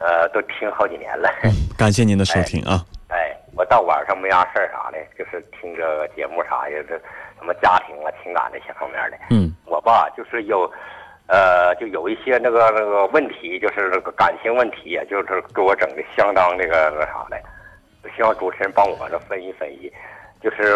[0.00, 1.30] 呃都听好几年了。
[1.78, 2.84] 感谢您的收听啊。
[3.08, 6.94] 哎，我到晚上没啥事儿啥的，就是听这个节目啥的，这
[7.38, 9.16] 什么家庭啊、情感这些方面的。
[9.30, 9.50] 嗯。
[9.64, 10.70] 我吧，就是有
[11.26, 17.40] 呃，就有一些那个那个问题，就是那个感情问题，就是给我整的相当那个那啥的。
[18.16, 19.92] 希望主持人帮我这分析分析，
[20.40, 20.74] 就是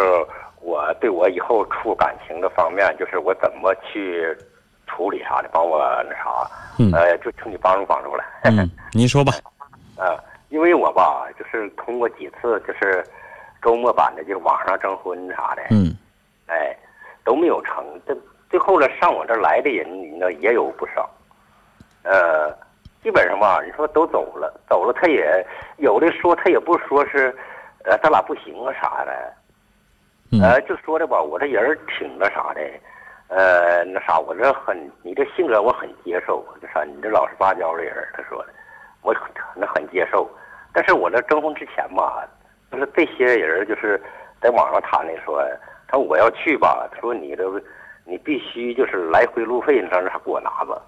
[0.60, 4.36] 我对我以后处感情的方面，就是我怎么去
[4.86, 8.24] 处理啥的，帮我那啥，呃，就请你帮助帮助了。
[8.44, 9.32] 嗯，您说吧。
[9.98, 10.16] 呃，
[10.48, 13.04] 因为我吧，就是通过几次就是
[13.62, 15.96] 周末版的，就网上征婚啥的，嗯，
[16.46, 16.76] 哎，
[17.24, 17.84] 都没有成。
[18.06, 18.16] 这
[18.48, 21.08] 最后呢，上我这来的人，呢也有不少，
[22.02, 22.56] 呃。
[23.06, 27.32] 基本上吧，你说都走了，走了，他也有的说，他也不说是，
[27.84, 29.32] 呃，咱俩不行啊啥的，
[30.42, 32.60] 呃，就说的吧，我这人挺那啥的，
[33.28, 38.48] 呃，那啥，我这很，你这性格我很接受，就啥，你这老实巴交的人，他说的，
[39.02, 39.14] 我
[39.54, 40.28] 那很接受，
[40.72, 42.26] 但是我这征婚之前吧，
[42.72, 44.02] 就是这些人就是
[44.40, 45.40] 在网上谈的说，
[45.86, 47.44] 他说我要去吧，他说你这
[48.04, 50.82] 你必须就是来回路费，你上那给我拿吧，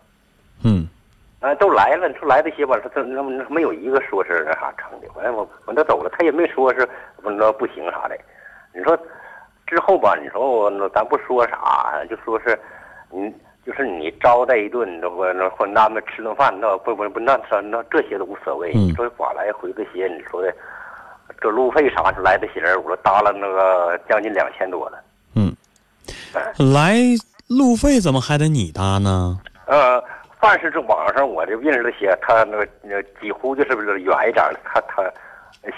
[1.40, 1.50] 嗯。
[1.50, 5.06] 啊，都来了，你说来这些吧，他他那没有一个说是那啥成的。
[5.14, 6.88] 完了我我都走了，他也没说是
[7.22, 8.18] 不那不行啥的。
[8.74, 8.98] 你说
[9.66, 12.58] 之后吧，你说我那咱不说啥，就说是
[13.10, 13.32] 你
[13.64, 18.72] 就是你招待一顿，那不那或那么吃顿饭，那不不不那那那这些都无所谓。
[18.74, 20.52] 你说往来回这些，你说的
[21.40, 24.98] 这路费啥来这些人，我说搭了那个将近两千多了。
[25.36, 25.54] 嗯，
[26.74, 26.96] 来
[27.48, 29.38] 路费怎么还得你搭呢？
[29.66, 30.02] 呃。
[30.40, 35.02] 凡是这网上我就认识这些，他那个那几乎就是不是远一点的，他他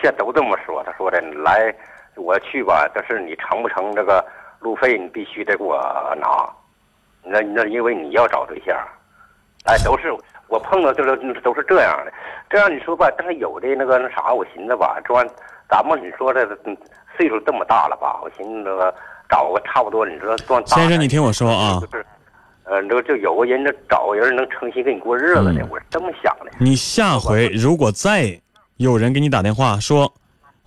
[0.03, 0.83] 现在都这么说。
[0.85, 1.75] 他说的来
[2.17, 4.23] 我去吧，但是你成不成这个
[4.59, 5.79] 路费，你必须得给我
[6.21, 6.49] 拿。
[7.23, 8.77] 那那因为你要找对象，
[9.65, 10.13] 哎，都是
[10.49, 12.13] 我碰到就是都是这样的。
[12.51, 15.31] 这样你说吧，但是有的那个那啥，我寻思吧，这玩意
[15.71, 16.47] 咱们你说这
[17.17, 18.95] 岁数这么大了吧，我寻思那个
[19.29, 21.81] 找个差不多，你说算先生，你听我说啊。
[22.71, 26.53] 呃，这就有个人，这找个人能诚心跟你过日子的，我是这么想的。
[26.61, 28.41] 你下回如果再
[28.77, 30.15] 有人给你打电话说，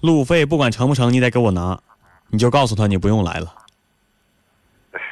[0.02, 1.80] 路费不管成不成，你得给我拿，
[2.30, 3.48] 你就告诉他你不用来了。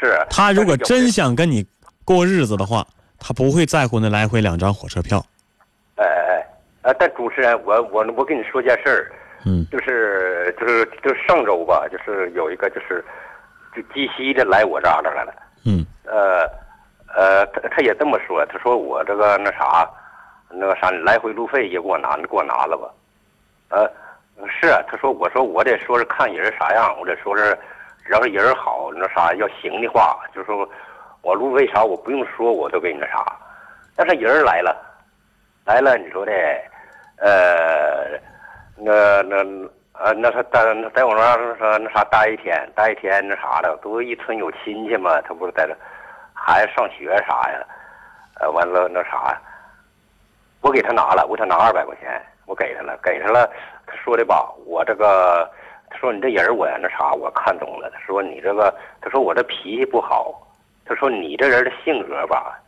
[0.01, 0.19] 是。
[0.29, 1.65] 他如果真想跟你
[2.03, 2.85] 过日子的话，
[3.17, 5.25] 他不会在乎那来回两张火车票。
[5.95, 6.45] 哎哎
[6.81, 9.11] 哎，但主持人，我我我跟你说件事儿，
[9.45, 13.01] 嗯，就是就是就是上周吧，就是有一个就是
[13.73, 16.59] 就鸡西的来我这儿来了，嗯，呃。
[17.15, 19.89] 呃，他他也这么说，他说我这个那啥，
[20.49, 22.89] 那个啥来回路费也给我拿，给我拿了吧。
[23.69, 23.89] 呃，
[24.47, 27.57] 是，他说我说我得说是看人啥样，我得说是，
[28.05, 30.67] 只要是人好，那啥要行的话，就说
[31.21, 33.25] 我路费啥我不用说，我都给你那啥。
[33.95, 34.75] 但是人来了，
[35.65, 36.31] 来了，你说的，
[37.17, 38.17] 呃，
[38.77, 39.37] 那那
[39.93, 45.75] 呃那他在在我那儿说那啥待一天，待一天那啥的，都一村有亲戚嘛，他不是在这。
[46.43, 47.63] 孩子上学啥呀？
[48.39, 49.39] 呃，完了那啥，
[50.61, 53.47] 我给他拿了，我给他拿二百块钱，我给他了，给他了。
[53.85, 55.47] 他说的吧，我这个，
[55.89, 57.91] 他说你这人我那啥，我看懂了。
[57.91, 60.35] 他说你这个，他说我这脾气不好，
[60.85, 62.59] 他说你这人的性格吧，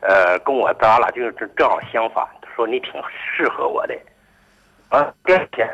[0.00, 2.26] 呃，跟我咱俩就是正好相反。
[2.42, 3.94] 他说你挺适合我的。
[4.90, 5.66] 啊，第二天，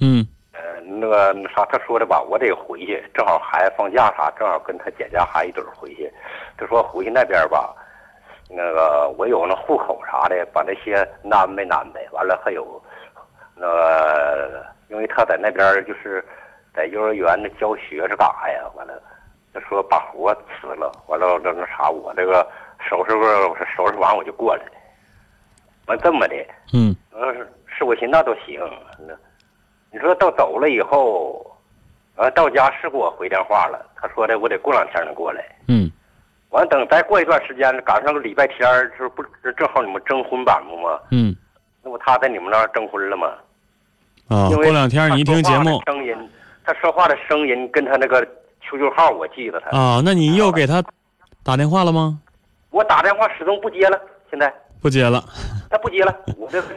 [0.00, 6.12] 嗯呃，那个那啥，他说的吧，我得回去，正好孩子放假啥，正好跟他姐家孩子一堆儿回去。
[6.56, 7.74] 他说回去那边吧，
[8.48, 10.96] 那个我有那户口啥的，把那些
[11.30, 12.00] 安排安排。
[12.12, 12.82] 完了还有，
[13.54, 16.24] 那个因为他在那边就是
[16.74, 18.64] 在幼儿园那教学是干啥呀？
[18.74, 19.00] 完了，
[19.54, 22.44] 他说把活辞了，完了那那啥，我这个
[22.80, 24.62] 收拾个收拾完我就过来。
[25.86, 26.34] 完这么的，
[26.72, 27.32] 嗯呃，
[27.66, 28.60] 是我寻思那都行。
[28.98, 29.14] 那
[29.92, 31.44] 你说到走了以后，
[32.16, 35.44] 呃，到家是给我回电话了，他说的我得过两天能过来。
[35.68, 35.90] 嗯
[36.50, 40.98] 完等再过一段时间，赶上个礼拜天儿，是不是正好你们征婚版吗？
[41.12, 41.34] 嗯
[41.82, 43.28] 那不他在你们那儿征婚了吗？
[44.28, 46.16] 啊，过两天你一听节目声音，
[46.64, 48.26] 他说话的声音跟他那个
[48.62, 49.76] QQ 号我记得他。
[49.78, 50.82] 啊，那你又给他
[51.44, 52.18] 打电话了吗？
[52.70, 55.24] 我打电话始终不接了，现在不接了，
[55.70, 56.68] 他不接了，我这 是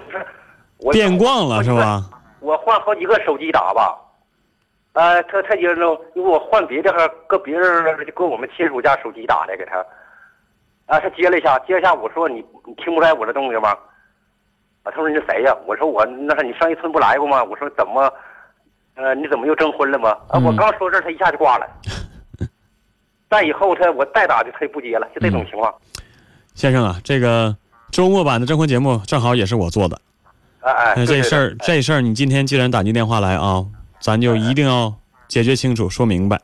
[0.77, 1.71] 我变卦了是？
[1.73, 2.03] 吧？
[2.43, 3.97] 我换好几个手机打吧，
[4.91, 9.77] 呃，他他就是那种因为我换别的还搁别人搁我们亲属家手机打的给他，
[10.85, 13.69] 啊，他接了一下，接一下我说你你听不出来我这动静吗？
[14.83, 15.55] 啊，他说你是谁呀？
[15.65, 17.41] 我说我那是你上一村不来过吗？
[17.41, 18.11] 我说怎么，
[18.95, 20.09] 呃，你怎么又征婚了吗？
[20.27, 21.65] 啊，嗯我刚说这他一下就挂了。
[23.29, 25.73] 再以后他我再打就他就不接了，就这种情况。
[26.53, 27.55] 先生啊，这个
[27.89, 29.97] 周末版的征婚节目正好也是我做的。
[30.63, 33.65] 哎哎，那这事儿，这事儿，你今天既然打进电话来啊，
[33.99, 34.93] 咱就一定要
[35.27, 36.39] 解决清楚，说明白。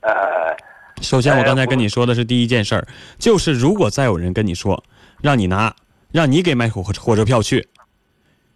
[0.00, 0.56] 哎哎哎，
[1.02, 2.86] 首先，我刚才哎跟你说的是第一件事儿，
[3.18, 4.82] 就是如果再有人跟你说
[5.20, 5.74] 让你拿，
[6.12, 7.68] 让你给买火火车票去，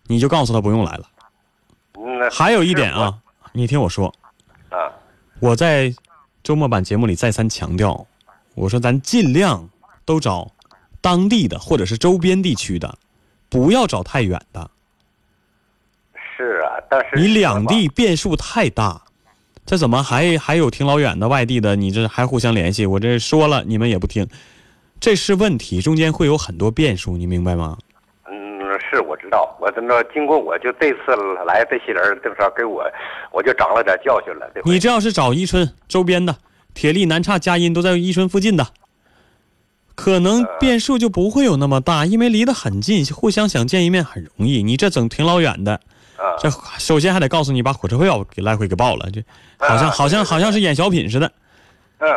[0.07, 1.09] 你就告诉他不用来了。
[1.99, 3.19] 嗯，还有一点啊，
[3.53, 4.15] 你听我说，
[4.69, 4.79] 啊，
[5.41, 5.93] 我在
[6.45, 8.07] 周末版节目里再三强调，
[8.55, 9.69] 我说咱尽量
[10.05, 10.53] 都找
[11.01, 12.97] 当地的或者是周边地区的，
[13.49, 14.71] 不要找太远的。
[16.41, 19.03] 是啊，但是你两地变数太大，
[19.67, 21.77] 这怎么还还有挺老远的外地的？
[21.77, 22.87] 你这还互相联系？
[22.87, 24.27] 我这说了你们也不听，
[24.99, 27.77] 这是问题，中间会有很多变数，你明白吗？
[28.27, 28.33] 嗯，
[28.81, 31.15] 是我知道，我真的经过我就这次
[31.47, 32.83] 来这些人，就是给我，
[33.33, 34.51] 我就长了点教训了。
[34.65, 36.35] 你这要是找伊春周边的，
[36.73, 38.69] 铁力、南岔、佳音都在伊春附近的，
[39.95, 44.63] 可能变数就不会有那么大，因为离得很近，互相想见一面很容易。
[44.63, 45.81] 你这整挺老远的，
[46.21, 49.25] 啊，这首先还得告诉你把火车票给来回给报了，这
[49.59, 51.33] 好像啊好像好像是演小品似的。
[51.99, 52.09] 嗯，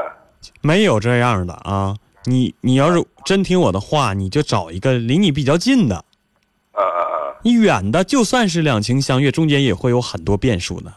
[0.60, 1.96] 没有这样的啊！
[2.26, 5.96] 你你要是真听我的话，你就找一个离你比较近的。
[5.96, 10.90] 啊啊啊，你远的就算是两情相悦，中间也会有很多变数的，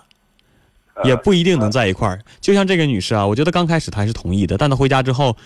[0.95, 2.21] 啊也不一定能在一块儿。
[2.41, 5.37] 就像这个女士啊，我觉得刚开始她还是同意的，但她回家之后，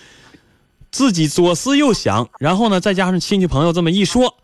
[0.91, 4.37] 自己左思右想，然后呢，再加上亲戚朋友这么一说，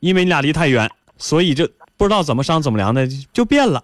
[0.00, 1.68] 因为你俩离太远，所以就
[2.02, 3.80] 不知道怎么商怎么量的就变了，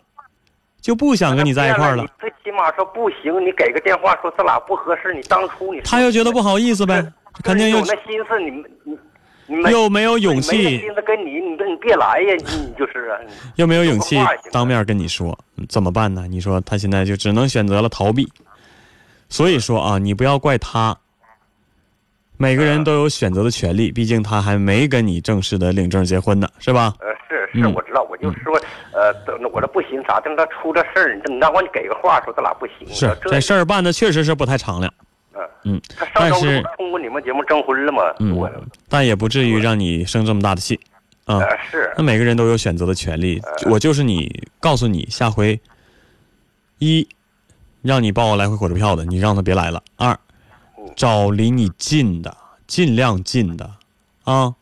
[0.81, 2.09] 就不想跟你在一块儿了你。
[2.18, 7.00] 最起码说不行，你给个电话说咱俩不合适，你当初你他又觉得不好意思呗，
[7.44, 8.50] 肯定又有那心思，你
[8.83, 8.98] 你
[9.46, 13.20] 你没又没有勇没气心思跟你，你你别来呀，你你就是啊，
[13.54, 14.18] 又没有勇气
[14.50, 16.26] 当面跟你说，嗯怎么办呢？
[16.28, 18.28] 你说他现在就只能选择了逃避。
[19.28, 20.96] 所以说啊，你不要怪他，
[22.37, 26.94] 每个人都有选择的权利，毕竟他还没跟你正式的领证结婚呢，是吧？
[26.98, 27.72] 呃，是是，嗯。
[27.74, 28.54] 我知道，我就说，
[28.92, 34.92] 呃，等我这不行啥，等他出这事儿，你你让我你给个话说咱俩不行，是这这事儿办的确实是不太敞亮，
[35.34, 35.48] 嗯。
[35.64, 38.02] 嗯，他上周但是不通过你们节目征婚了吗？
[38.20, 38.37] 嗯，
[38.88, 40.78] 但也不至于让你生这么大的气，
[41.24, 41.38] 啊。
[41.38, 41.92] 呃是。
[41.96, 45.61] 那每个人都有选择的权利，我就是你，告诉你下回，
[46.78, 47.06] 一，
[47.82, 50.16] 让你报来回火车票的，你让他别来了；二，
[50.94, 53.64] 找离你近的，尽量近的，
[54.24, 54.54] 啊，对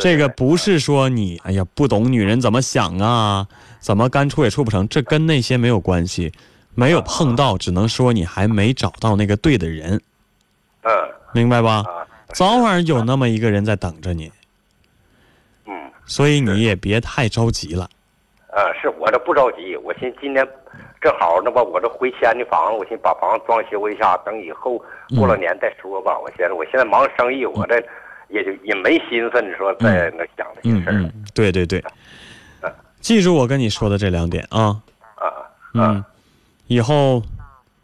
[0.00, 3.46] 这个不是说你哎呀不懂女人怎么想啊，
[3.80, 6.32] 怎么干处也处不成，这跟那些没有关系，
[6.74, 10.00] 没有碰到，只能说你还没找到那个对的人，
[10.82, 10.92] 嗯。
[11.34, 11.82] 明白吧？
[11.86, 14.32] 啊早晚有那么一个人在等着你，
[15.66, 15.74] 嗯。
[16.06, 17.88] 所以你也别太着急了。
[18.48, 20.46] 呃，是我这不着急，我寻思今年
[21.00, 24.82] 正好那么，我这回迁的房子，我寻思把房子装修一下，等以后
[25.16, 26.18] 过了年再说吧。
[26.18, 27.82] 我现在我现在忙生意，我这
[28.32, 31.00] 也就也没心思，你说再那想这些事儿了。
[31.00, 31.82] 嗯嗯，对对对，
[33.00, 34.76] 记住我跟你说的这两点啊，
[35.16, 35.24] 啊
[35.74, 36.04] 嗯，
[36.66, 37.22] 以后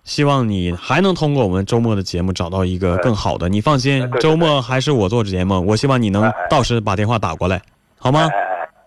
[0.05, 3.49] 希望你还能通过我们周末的节目找到一个更好的。
[3.49, 7.61] 你放心，周末还是我做节目，我希望你能到时把电话打过来，
[7.99, 8.29] 好吗？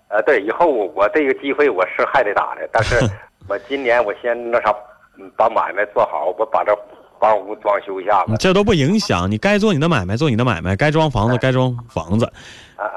[0.09, 2.95] 呃，对，以后我这个机会我是还得打的，但是
[3.47, 4.75] 我今年我先那啥，
[5.17, 6.75] 嗯把买卖做好，我把这
[7.21, 8.37] 房屋装修一下子你。
[8.37, 12.33] 这都不影响，你该做你的买卖做你的买卖，该装房子该装房子，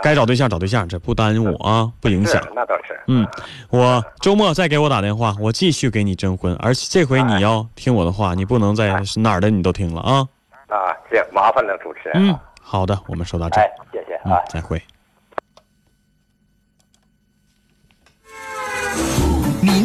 [0.03, 2.43] 该找对象找对象，这不耽误啊，不影响。
[2.55, 2.99] 那倒是。
[3.07, 3.29] 嗯，
[3.68, 10.27] 我周末再给我打电话，我继续给你征婚，而且这回你要听我的话，你不能再是哪儿的你都听了啊。
[10.68, 12.31] 啊，行，麻烦了，主持人。
[12.31, 14.83] 嗯，好的，我们说到这儿哎，，谢谢嗯啊。，再会。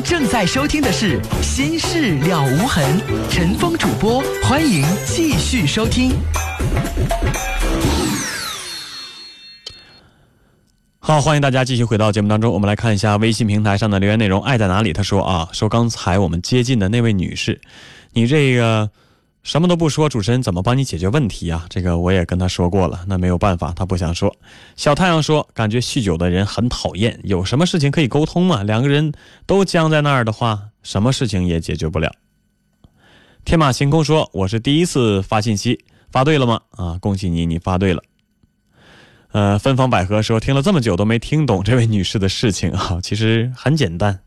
[0.01, 2.83] 正在收听的是《心事了无痕》，
[3.29, 6.11] 陈峰主播，欢迎继续收听。
[10.99, 12.53] 好，欢迎大家继续回到节目当中。
[12.53, 14.41] 我们来看一下微信平台上的留言内容。
[14.43, 14.93] 爱在哪里？
[14.93, 17.59] 他说啊，说刚才我们接近的那位女士，
[18.13, 18.89] 你这个
[19.41, 21.65] 什么都不说，主持人怎么帮你解决问题啊？
[21.69, 24.35] 这个我也跟他说过了，那没有办法，他不想说。
[24.75, 28.63] 小太阳说，感觉酗酒的人很讨厌，有什么事情可以沟通吗？
[28.63, 29.13] 两个人
[29.45, 32.11] 都僵在那儿的话，什么事情也解决不了。
[33.45, 36.61] 天马行空说，我是第一次发信息，发对了吗？
[36.71, 38.03] 啊，恭喜你，你发对了。
[39.31, 44.19] 呃，芬芳百合说，听了这么久都没听懂这位女士的事情啊，其实很简单，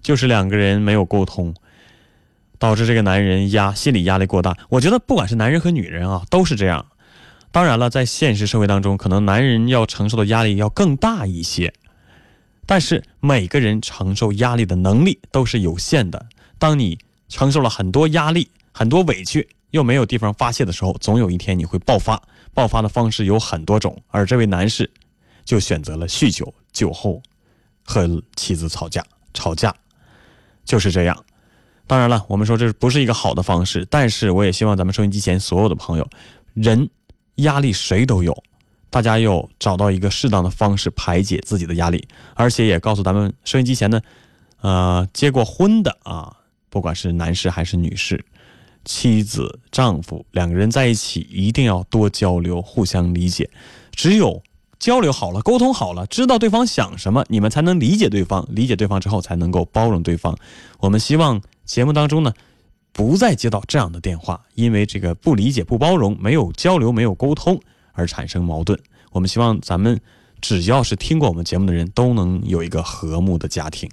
[0.00, 1.52] 就是两个人没有沟通，
[2.62, 4.56] 导致这个男人压心理压力过大。
[4.68, 6.86] 我觉得不管是男人和女人啊，都是这样。
[7.50, 11.74] 当然了，在现实社会当中，可能男人要承受的压力要更大一些，
[12.64, 16.24] 但是每个人承受压力的能力都是有限的。
[16.56, 22.22] 当你承受了很多压力、很多委屈，又没有地方发泄的时候，总有一天你会爆发。
[22.54, 24.88] 爆发的方式有很多种，而这位男士
[25.44, 27.20] 就选择了酗酒，酒后
[27.82, 29.04] 和妻子吵架，
[29.34, 29.74] 吵架
[30.64, 31.24] 就是这样。
[31.86, 36.08] 当然了，我们说这不是一个好的方式，但是我也希望咱们收音机前所有的朋友，
[36.54, 36.88] 人
[37.36, 38.36] 压力谁都有，
[38.88, 44.02] 大家要找到一个适当的方式排解自己的压力，而且也告诉咱们收音机前的，
[44.60, 46.36] 呃，结过婚的啊，
[46.70, 48.24] 不管是男士还是女士。
[48.84, 53.48] 妻子、丈夫两个人在一起，一定要多交流，互相理解。
[53.92, 54.42] 只有
[54.80, 58.44] 交流好了，沟通好了，知道对方想什么，你们才能理解对方。
[58.50, 60.36] 理解对方之后，才能够包容对方。
[60.80, 62.32] 我们希望节目当中呢，
[62.92, 67.60] 不再接到这样的电话，因为这个不理解、不包容、没有交流、没有沟通
[67.92, 68.78] 而产生矛盾。
[69.10, 70.00] 我们希望咱们
[70.40, 73.90] 只要是听过我们节目的人，都能有一个和睦的家庭。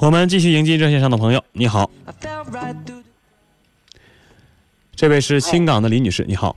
[0.00, 1.90] 我们继续迎接热线上的朋友，你好.
[4.94, 6.54] 这位是青港的李女士，你好，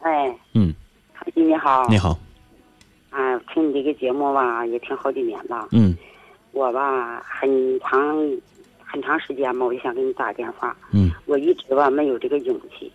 [0.00, 0.74] 哎，嗯，
[1.14, 2.18] 康熙你好，你好，
[3.10, 5.68] 啊，听你这个节目吧，也听好几年了。
[5.72, 5.96] 嗯
[6.52, 8.16] 我吧，很长
[8.78, 10.76] 很长时间吧，我就想给你打电话。
[10.92, 12.90] 嗯我一直吧没有这个勇气，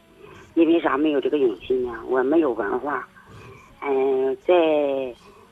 [0.55, 1.93] 因为啥没有这个勇气呢？
[2.07, 3.07] 我没有文化，
[3.81, 4.53] 嗯、在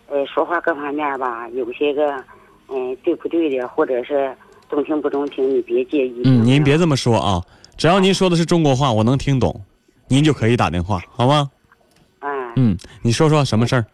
[0.07, 2.23] 呃说话各方面吧，有些个
[2.69, 4.35] 嗯、对不对的，或者是
[4.69, 6.21] 中听不中听，你别介意。
[6.25, 7.41] 嗯，您别这么说啊，
[7.77, 9.59] 只要您说的是中国话，我能听懂，
[10.07, 11.49] 您就可以打电话，好吗？
[12.19, 13.85] 哎，嗯，你说说什么事儿？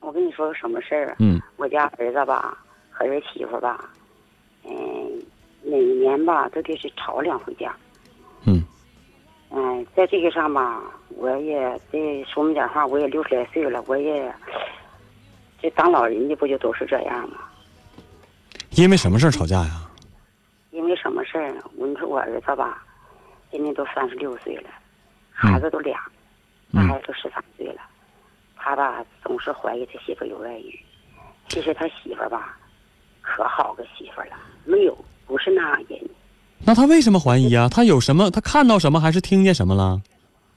[0.00, 1.16] 我跟你说个什么事儿啊？
[1.18, 2.56] 嗯我家儿子吧
[2.90, 3.90] 和儿媳妇吧，
[4.64, 4.72] 嗯、
[5.62, 7.76] 每年吧都得是吵两回架。
[8.44, 8.62] 嗯
[9.50, 10.80] 嗯、在这个上吧，
[11.16, 14.32] 我也这说明点话，我也六十来岁了，我也
[15.60, 17.38] 这当老人的不就都是这样吗？
[18.70, 19.82] 因为什么事儿吵架呀？
[20.70, 21.62] 因为什么事儿呢？
[21.76, 22.84] 我你说我儿子吧，
[23.50, 24.70] 今年都三十六岁了，
[25.32, 25.98] 孩子都俩，
[26.72, 27.80] 大孩子都十三岁了，
[28.56, 30.78] 他吧总是怀疑他媳妇有外遇，
[31.48, 32.56] 其实他媳妇吧，
[33.22, 34.96] 可好个媳妇了，没有
[35.26, 35.98] 不是那样人，
[36.64, 37.68] 那他为什么怀疑啊？
[37.68, 38.30] 他有什么？
[38.30, 40.00] 他看到什么还是听见什么了？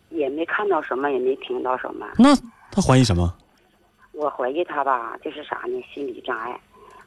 [0.10, 2.06] 也没看到什么，也没听到什么。
[2.18, 2.36] 那
[2.70, 3.34] 他怀疑什么？
[4.12, 5.82] 我怀疑他吧，就是啥呢？
[5.92, 6.60] 心理障碍。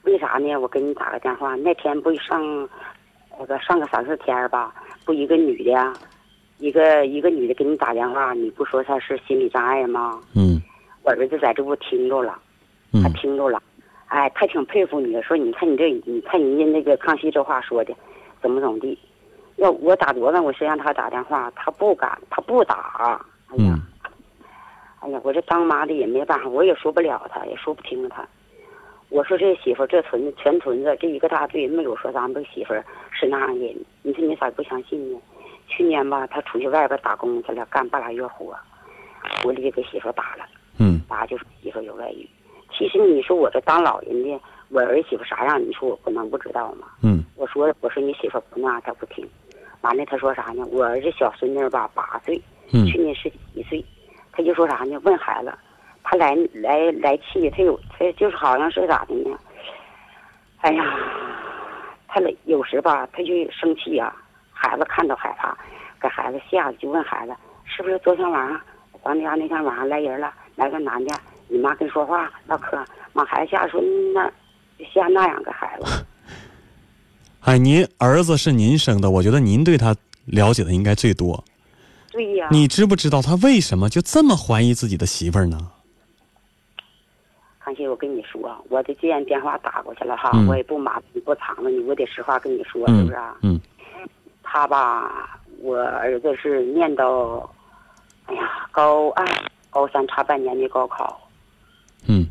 [0.04, 0.54] 为啥呢？
[0.56, 2.68] 我给你打个电话，那天不上
[3.38, 4.74] 那个上个三四天吧，
[5.04, 5.92] 不一个女的，
[6.58, 10.20] 一个一个女的给你打电话，你不说她是心理障碍吗？
[10.36, 10.62] 嗯
[11.02, 12.38] 我儿子在这屋听着了，
[12.92, 13.62] 他嗯听着了，
[14.06, 17.94] 哎，他挺佩服你的，说你看你这，你看人家那个康熙这话说的，
[18.40, 18.98] 怎么怎么地。
[19.56, 23.20] 要我打多少，我先让他打电话，他不敢，他不打。
[23.50, 23.82] 哎呀，嗯
[25.00, 28.26] 哎呀，我这当妈的也没办法，我也说不了他，也说不听他。
[29.14, 32.74] 我说这媳妇这屯子全屯子这一个大队没有说咱们这媳妇
[33.12, 35.16] 是那样人，你说你咋不相信呢？
[35.68, 38.52] 去年吧，他出去外边打工去了，干半拉月活，
[39.44, 40.44] 回来就给媳妇打了，
[40.80, 42.28] 嗯打就说媳妇有外遇。
[42.76, 44.40] 其实你说我这当老人的，
[44.70, 46.88] 我儿媳妇啥样，你说我不能不知道吗？
[47.04, 49.24] 嗯我说我说你媳妇不那样，他不听。
[49.82, 50.66] 完了他说啥呢？
[50.72, 52.34] 我儿子小孙女儿吧八岁，
[52.72, 53.84] 嗯去年十一岁，
[54.32, 55.00] 他就说啥呢？
[55.04, 55.54] 问孩子，
[56.04, 59.36] 他来来来气，他有他就是好像是咋的呢？
[60.58, 60.84] 哎呀，
[62.06, 64.14] 他有时吧，他就生气呀、
[64.52, 65.56] 孩子看到害怕，
[66.00, 67.34] 给孩子吓得就问孩子，
[67.64, 68.60] 是不是昨天晚上
[69.02, 72.82] 咱家那天晚上来人了，来个男的，你妈跟说话唠嗑，
[73.12, 73.80] 把孩子吓说
[74.14, 74.30] 那
[74.92, 76.04] 吓那样个孩子。
[77.40, 79.94] 哎，您儿子是您生的，我觉得您对他
[80.26, 81.42] 了解的应该最多。
[82.10, 85.58] 对呀，你知不知道他为什么就这么怀疑自己的媳妇儿呢？
[87.64, 93.36] 康熙，我跟你说，我的既然电话打过去了哈，嗯我也不瞒你不藏着你，我得实话跟你说，是嗯不是啊？
[93.42, 93.58] 嗯
[94.42, 97.50] 他吧，我儿子是念到，
[98.26, 99.26] 哎呀，高二、
[99.70, 101.18] 高三差半年没高考，
[102.06, 102.26] 嗯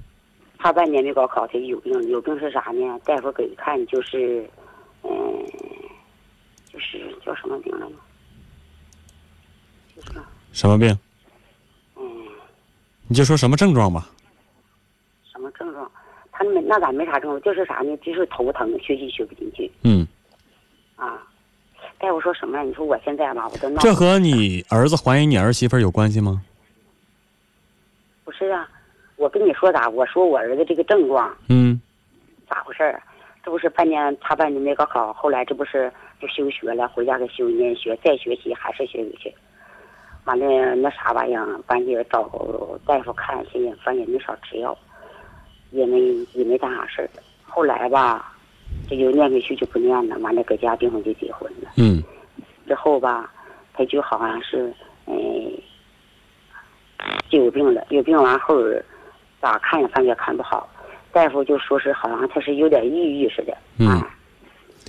[0.60, 3.00] 差半年没高考，他有病，有病是啥呢？
[3.04, 4.48] 大夫给看就是，
[5.02, 5.12] 嗯、
[6.72, 7.96] 就是叫什么病来着？
[9.96, 10.20] 就是，
[10.52, 10.96] 什么病？
[11.98, 12.04] 嗯，
[13.08, 14.08] 你就说什么症状吧。
[16.34, 17.42] 他们那咋没啥症状？
[17.42, 17.96] 就是啥呢？
[17.98, 20.06] 就是头疼，学习学不进去嗯，
[20.98, 21.22] 啊。
[22.00, 22.64] 大夫说什么呀？
[22.64, 23.80] 你说我现在吧，我都闹。
[23.82, 26.42] 这和你儿子怀疑你儿媳妇有关系吗？
[28.26, 28.68] 不是啊，
[29.16, 29.88] 我跟你说咋？
[29.88, 31.80] 我说我儿子这个症状嗯
[32.50, 33.02] 咋回事儿？
[33.46, 39.34] 这不是半年他半年没高考，后来这不是就休学了，回家给休一年学，再学习还是学不去。
[40.26, 42.24] 完了那啥玩意儿，完也找
[42.86, 44.78] 大夫看，现在反正也没少吃药，
[45.74, 46.00] 也没
[46.34, 47.10] 也没干啥事儿。
[47.44, 48.34] 后来吧，
[48.90, 51.70] 这就念回去就不念了，完了搁家订婚就结婚了。
[51.78, 52.02] 嗯
[52.66, 53.30] 之后吧，
[53.74, 54.74] 他就好像是，
[55.06, 55.14] 嗯、
[57.30, 58.56] 就有病了，有病完后
[59.42, 60.70] 咋看也反正也看不好，
[61.12, 64.08] 大夫就说是好像他是有点抑郁似的，嗯啊，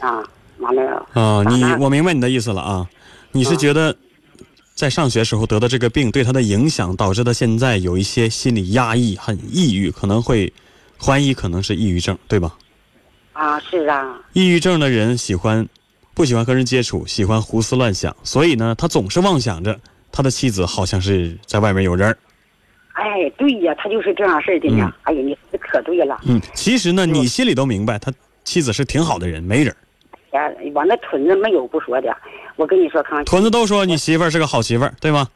[0.00, 0.24] 啊，
[0.58, 2.88] 完了，啊，你我明白你的意思了啊，
[3.32, 3.96] 你是嗯觉得
[4.74, 10.52] 在上学时候得的这个病对他的影响，导致他现在有一些心理压抑，很抑郁，可能会
[11.00, 12.52] 怀疑可能是抑郁症，对吧？
[13.32, 15.66] 啊，是啊，抑郁症的人喜欢
[16.14, 19.78] 不喜欢和人接触，喜欢胡思乱想，所以呢，他总是妄想着
[20.12, 22.16] 他的妻子好像是在外面有人。
[22.92, 24.84] 哎，对呀，他就是这样式儿的呢。
[24.84, 28.12] 嗯哎呀，你说的可对了，嗯，其实呢，你心里都明白，他
[28.44, 29.76] 妻子是挺好的人，没人儿。
[30.30, 32.16] 呀，完了屯子没有不说的，
[32.54, 35.28] 我跟你说，康，屯子都说你媳妇儿是个好媳妇儿，对吗？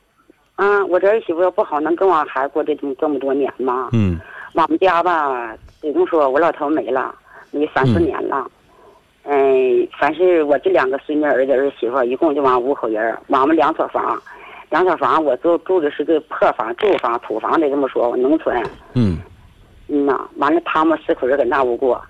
[0.54, 3.88] 啊，我这儿媳妇要不好，能跟我孩子过这么这么多年吗？
[3.92, 4.18] 嗯
[4.55, 7.14] 我们家吧，得这么说，我老头没了，
[7.51, 8.46] 没三四嗯年了。
[9.24, 14.20] 嗯，凡是我这两个孙女儿子儿媳妇，一共就往五口人儿，我们两所房，
[14.70, 18.57] 两所房我住住的是个破房、旧房、土房，得这么说，我农村。
[18.94, 19.18] 嗯
[19.88, 22.03] 嗯呐，完了他们四口人搁那屋过，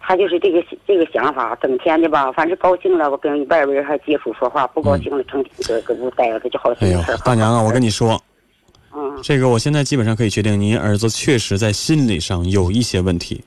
[0.00, 6.72] 他就是这个这个想法，整天的吧，凡是高兴了，我跟外边人还接触说话；不高兴了，成天搁搁屋待着，就好
[7.24, 8.16] 大娘啊，我跟你说，
[8.94, 9.20] 嗯。
[9.22, 13.42] 这个我现在基本上可以确定，您儿子确实在心理上有一些问题。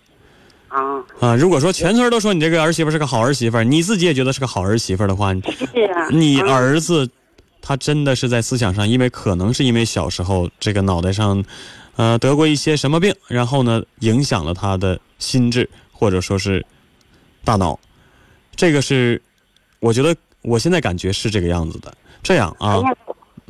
[0.67, 0.79] 啊，
[1.19, 1.35] 啊。
[1.35, 7.09] 如果说全村都说你这个儿媳妇是个好儿媳妇，你自己也觉得是个好儿媳妇的话，是啊，你嗯儿子
[7.61, 11.43] 他真的是在思想上，因为可能是因为小时候这个脑袋上，
[11.95, 16.65] 呃，得过一些什么病，然后呢，影响了他的心智或者说是
[17.43, 17.79] 大脑，
[18.55, 19.21] 这个是
[19.79, 21.93] 我觉得我现在感觉是这个样子的。
[22.23, 22.81] 这样啊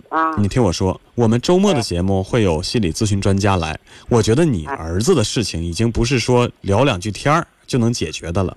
[0.10, 3.78] 啊，你听我说，我们周末的节目会有心理咨询专家来。
[4.08, 8.56] 我觉得你儿子的事情已经不是说聊两句天儿就能解决的了。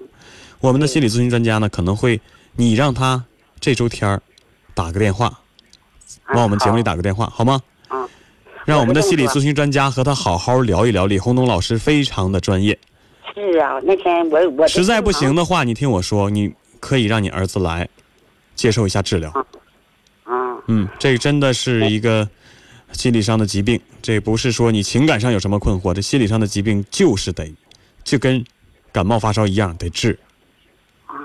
[0.60, 2.20] 我们的心理咨询专家呢，可能会
[2.56, 3.24] 你让他
[3.60, 4.20] 这周天儿
[4.74, 5.40] 打个电话，
[6.34, 7.60] 往我们节目里打个电话，好吗？
[7.88, 8.06] 啊，
[8.64, 11.06] 让我们的心理咨询专家和他好好聊一聊。
[11.06, 12.78] 李红东老师非常的专业，
[13.34, 17.88] 是啊，那天我我实在不行的话，你听我说，你可以让你儿子来
[18.54, 19.30] 接受一下治疗。
[19.30, 19.44] 啊，
[20.68, 22.28] 嗯，这真的是一个
[22.92, 27.52] 心理上的疾病，这不是说你情感上有什么困惑，这心理上的疾病就是得，
[28.04, 28.44] 就跟
[28.92, 30.18] 感冒发烧一样得治。
[31.06, 31.16] 啊，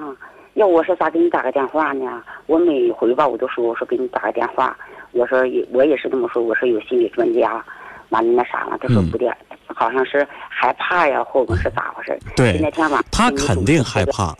[0.53, 2.23] 要我说咋给你打个电话呢？
[2.45, 4.75] 我每回吧，我都说我说给你打个电话，
[5.11, 7.63] 我说也我也是这么说，我说有心理专家，
[8.09, 9.35] 完了那啥了，他说嗯不的，
[9.67, 12.17] 好像是害怕呀，或者是咋回事？
[12.35, 14.33] 对那天晚上他肯定害怕。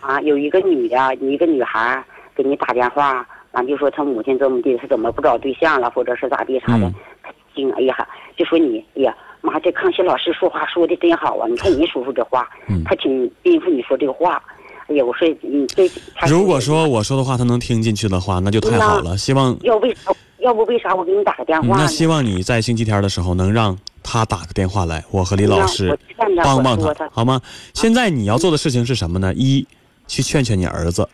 [0.00, 2.02] 啊，有一个女的，一个女孩
[2.34, 3.26] 给你打电话，
[3.58, 11.46] 完就说他母亲怎么地，他怎么不找对象了，或者是咋地啥的嗯，她惊哎呀，就说你哎呀，妈，这康熙老师说话说的真好啊！
[11.48, 12.48] 你看你叔叔这话，
[12.84, 14.40] 他挺佩服你说这个话。
[14.86, 15.90] 哎呀，我说你这，
[16.28, 19.18] 如果说我说的话他能听进去的话，那就太好了。
[19.18, 20.12] 希望要为啥？
[20.38, 21.76] 要不为啥我给你打个电话呢？
[21.78, 25.98] 那希望你在星期天的时候能让他打个电话来，我和李老师
[26.44, 27.40] 帮帮他，好吗？
[27.74, 29.34] 现在你要做的事情是什么呢？
[29.34, 29.66] 一，
[30.06, 31.08] 去劝劝你儿子，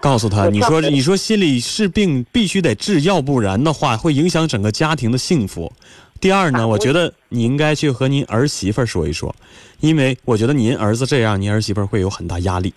[0.00, 5.72] 告诉他，你说你说心理是病必须得治，要不然的话会影响整个家庭的幸福。
[6.20, 9.34] 第二呢，我觉得你应该去和您儿媳妇说一说，
[9.80, 12.72] 因为我觉得您儿子这样，您儿媳妇会有很大压力。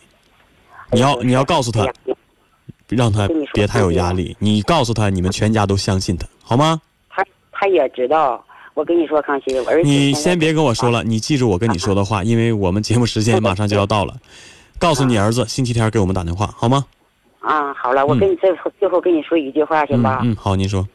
[0.92, 1.86] 你要你要告诉他。
[2.90, 6.80] 让他别太有压力，你告诉他，你们全家都相信他，好吗？
[7.10, 8.44] 他他也知道。
[8.76, 9.90] 我跟你说，康熙，我儿子。
[9.90, 14.16] 你先别跟我说了，你记住我跟你说的话，因为我们节目时间马上就要到了。
[14.84, 16.84] 告诉你儿子，星期天给我们打电话，好吗？
[17.40, 20.20] 啊，好了，我跟你最后最后跟你说一句话，行吧？
[20.26, 20.86] 嗯，好，您说。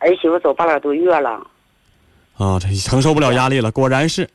[0.00, 1.40] 儿媳妇走半个多月了。
[2.36, 4.28] 啊，这承受不了压力了，果然是。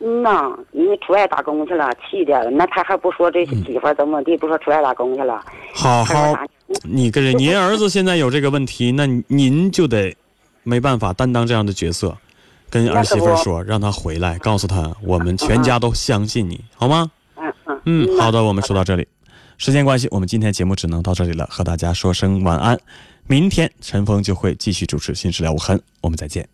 [0.00, 2.50] 嗯呐，因为出外打工去了，气的。
[2.50, 5.44] 那他还不说这媳妇怎么地，不说出外打工去了。
[5.74, 6.34] 好好，
[6.82, 10.16] 你跟人，您儿子现在有这个问题，那您就得
[10.62, 12.16] 没办法担当这样的角色，
[12.70, 17.10] 跟儿媳妇说，让他回来，告诉他我们全家都相信你，好吗？
[17.84, 18.18] 嗯。
[18.18, 19.06] 好的，我们说到这里，
[19.58, 22.78] 时间关系，我们今天节目只能到这里了，和大家说声晚安。
[23.26, 26.53] 明天陈峰就会继续主持《新事了无痕》，我们再见。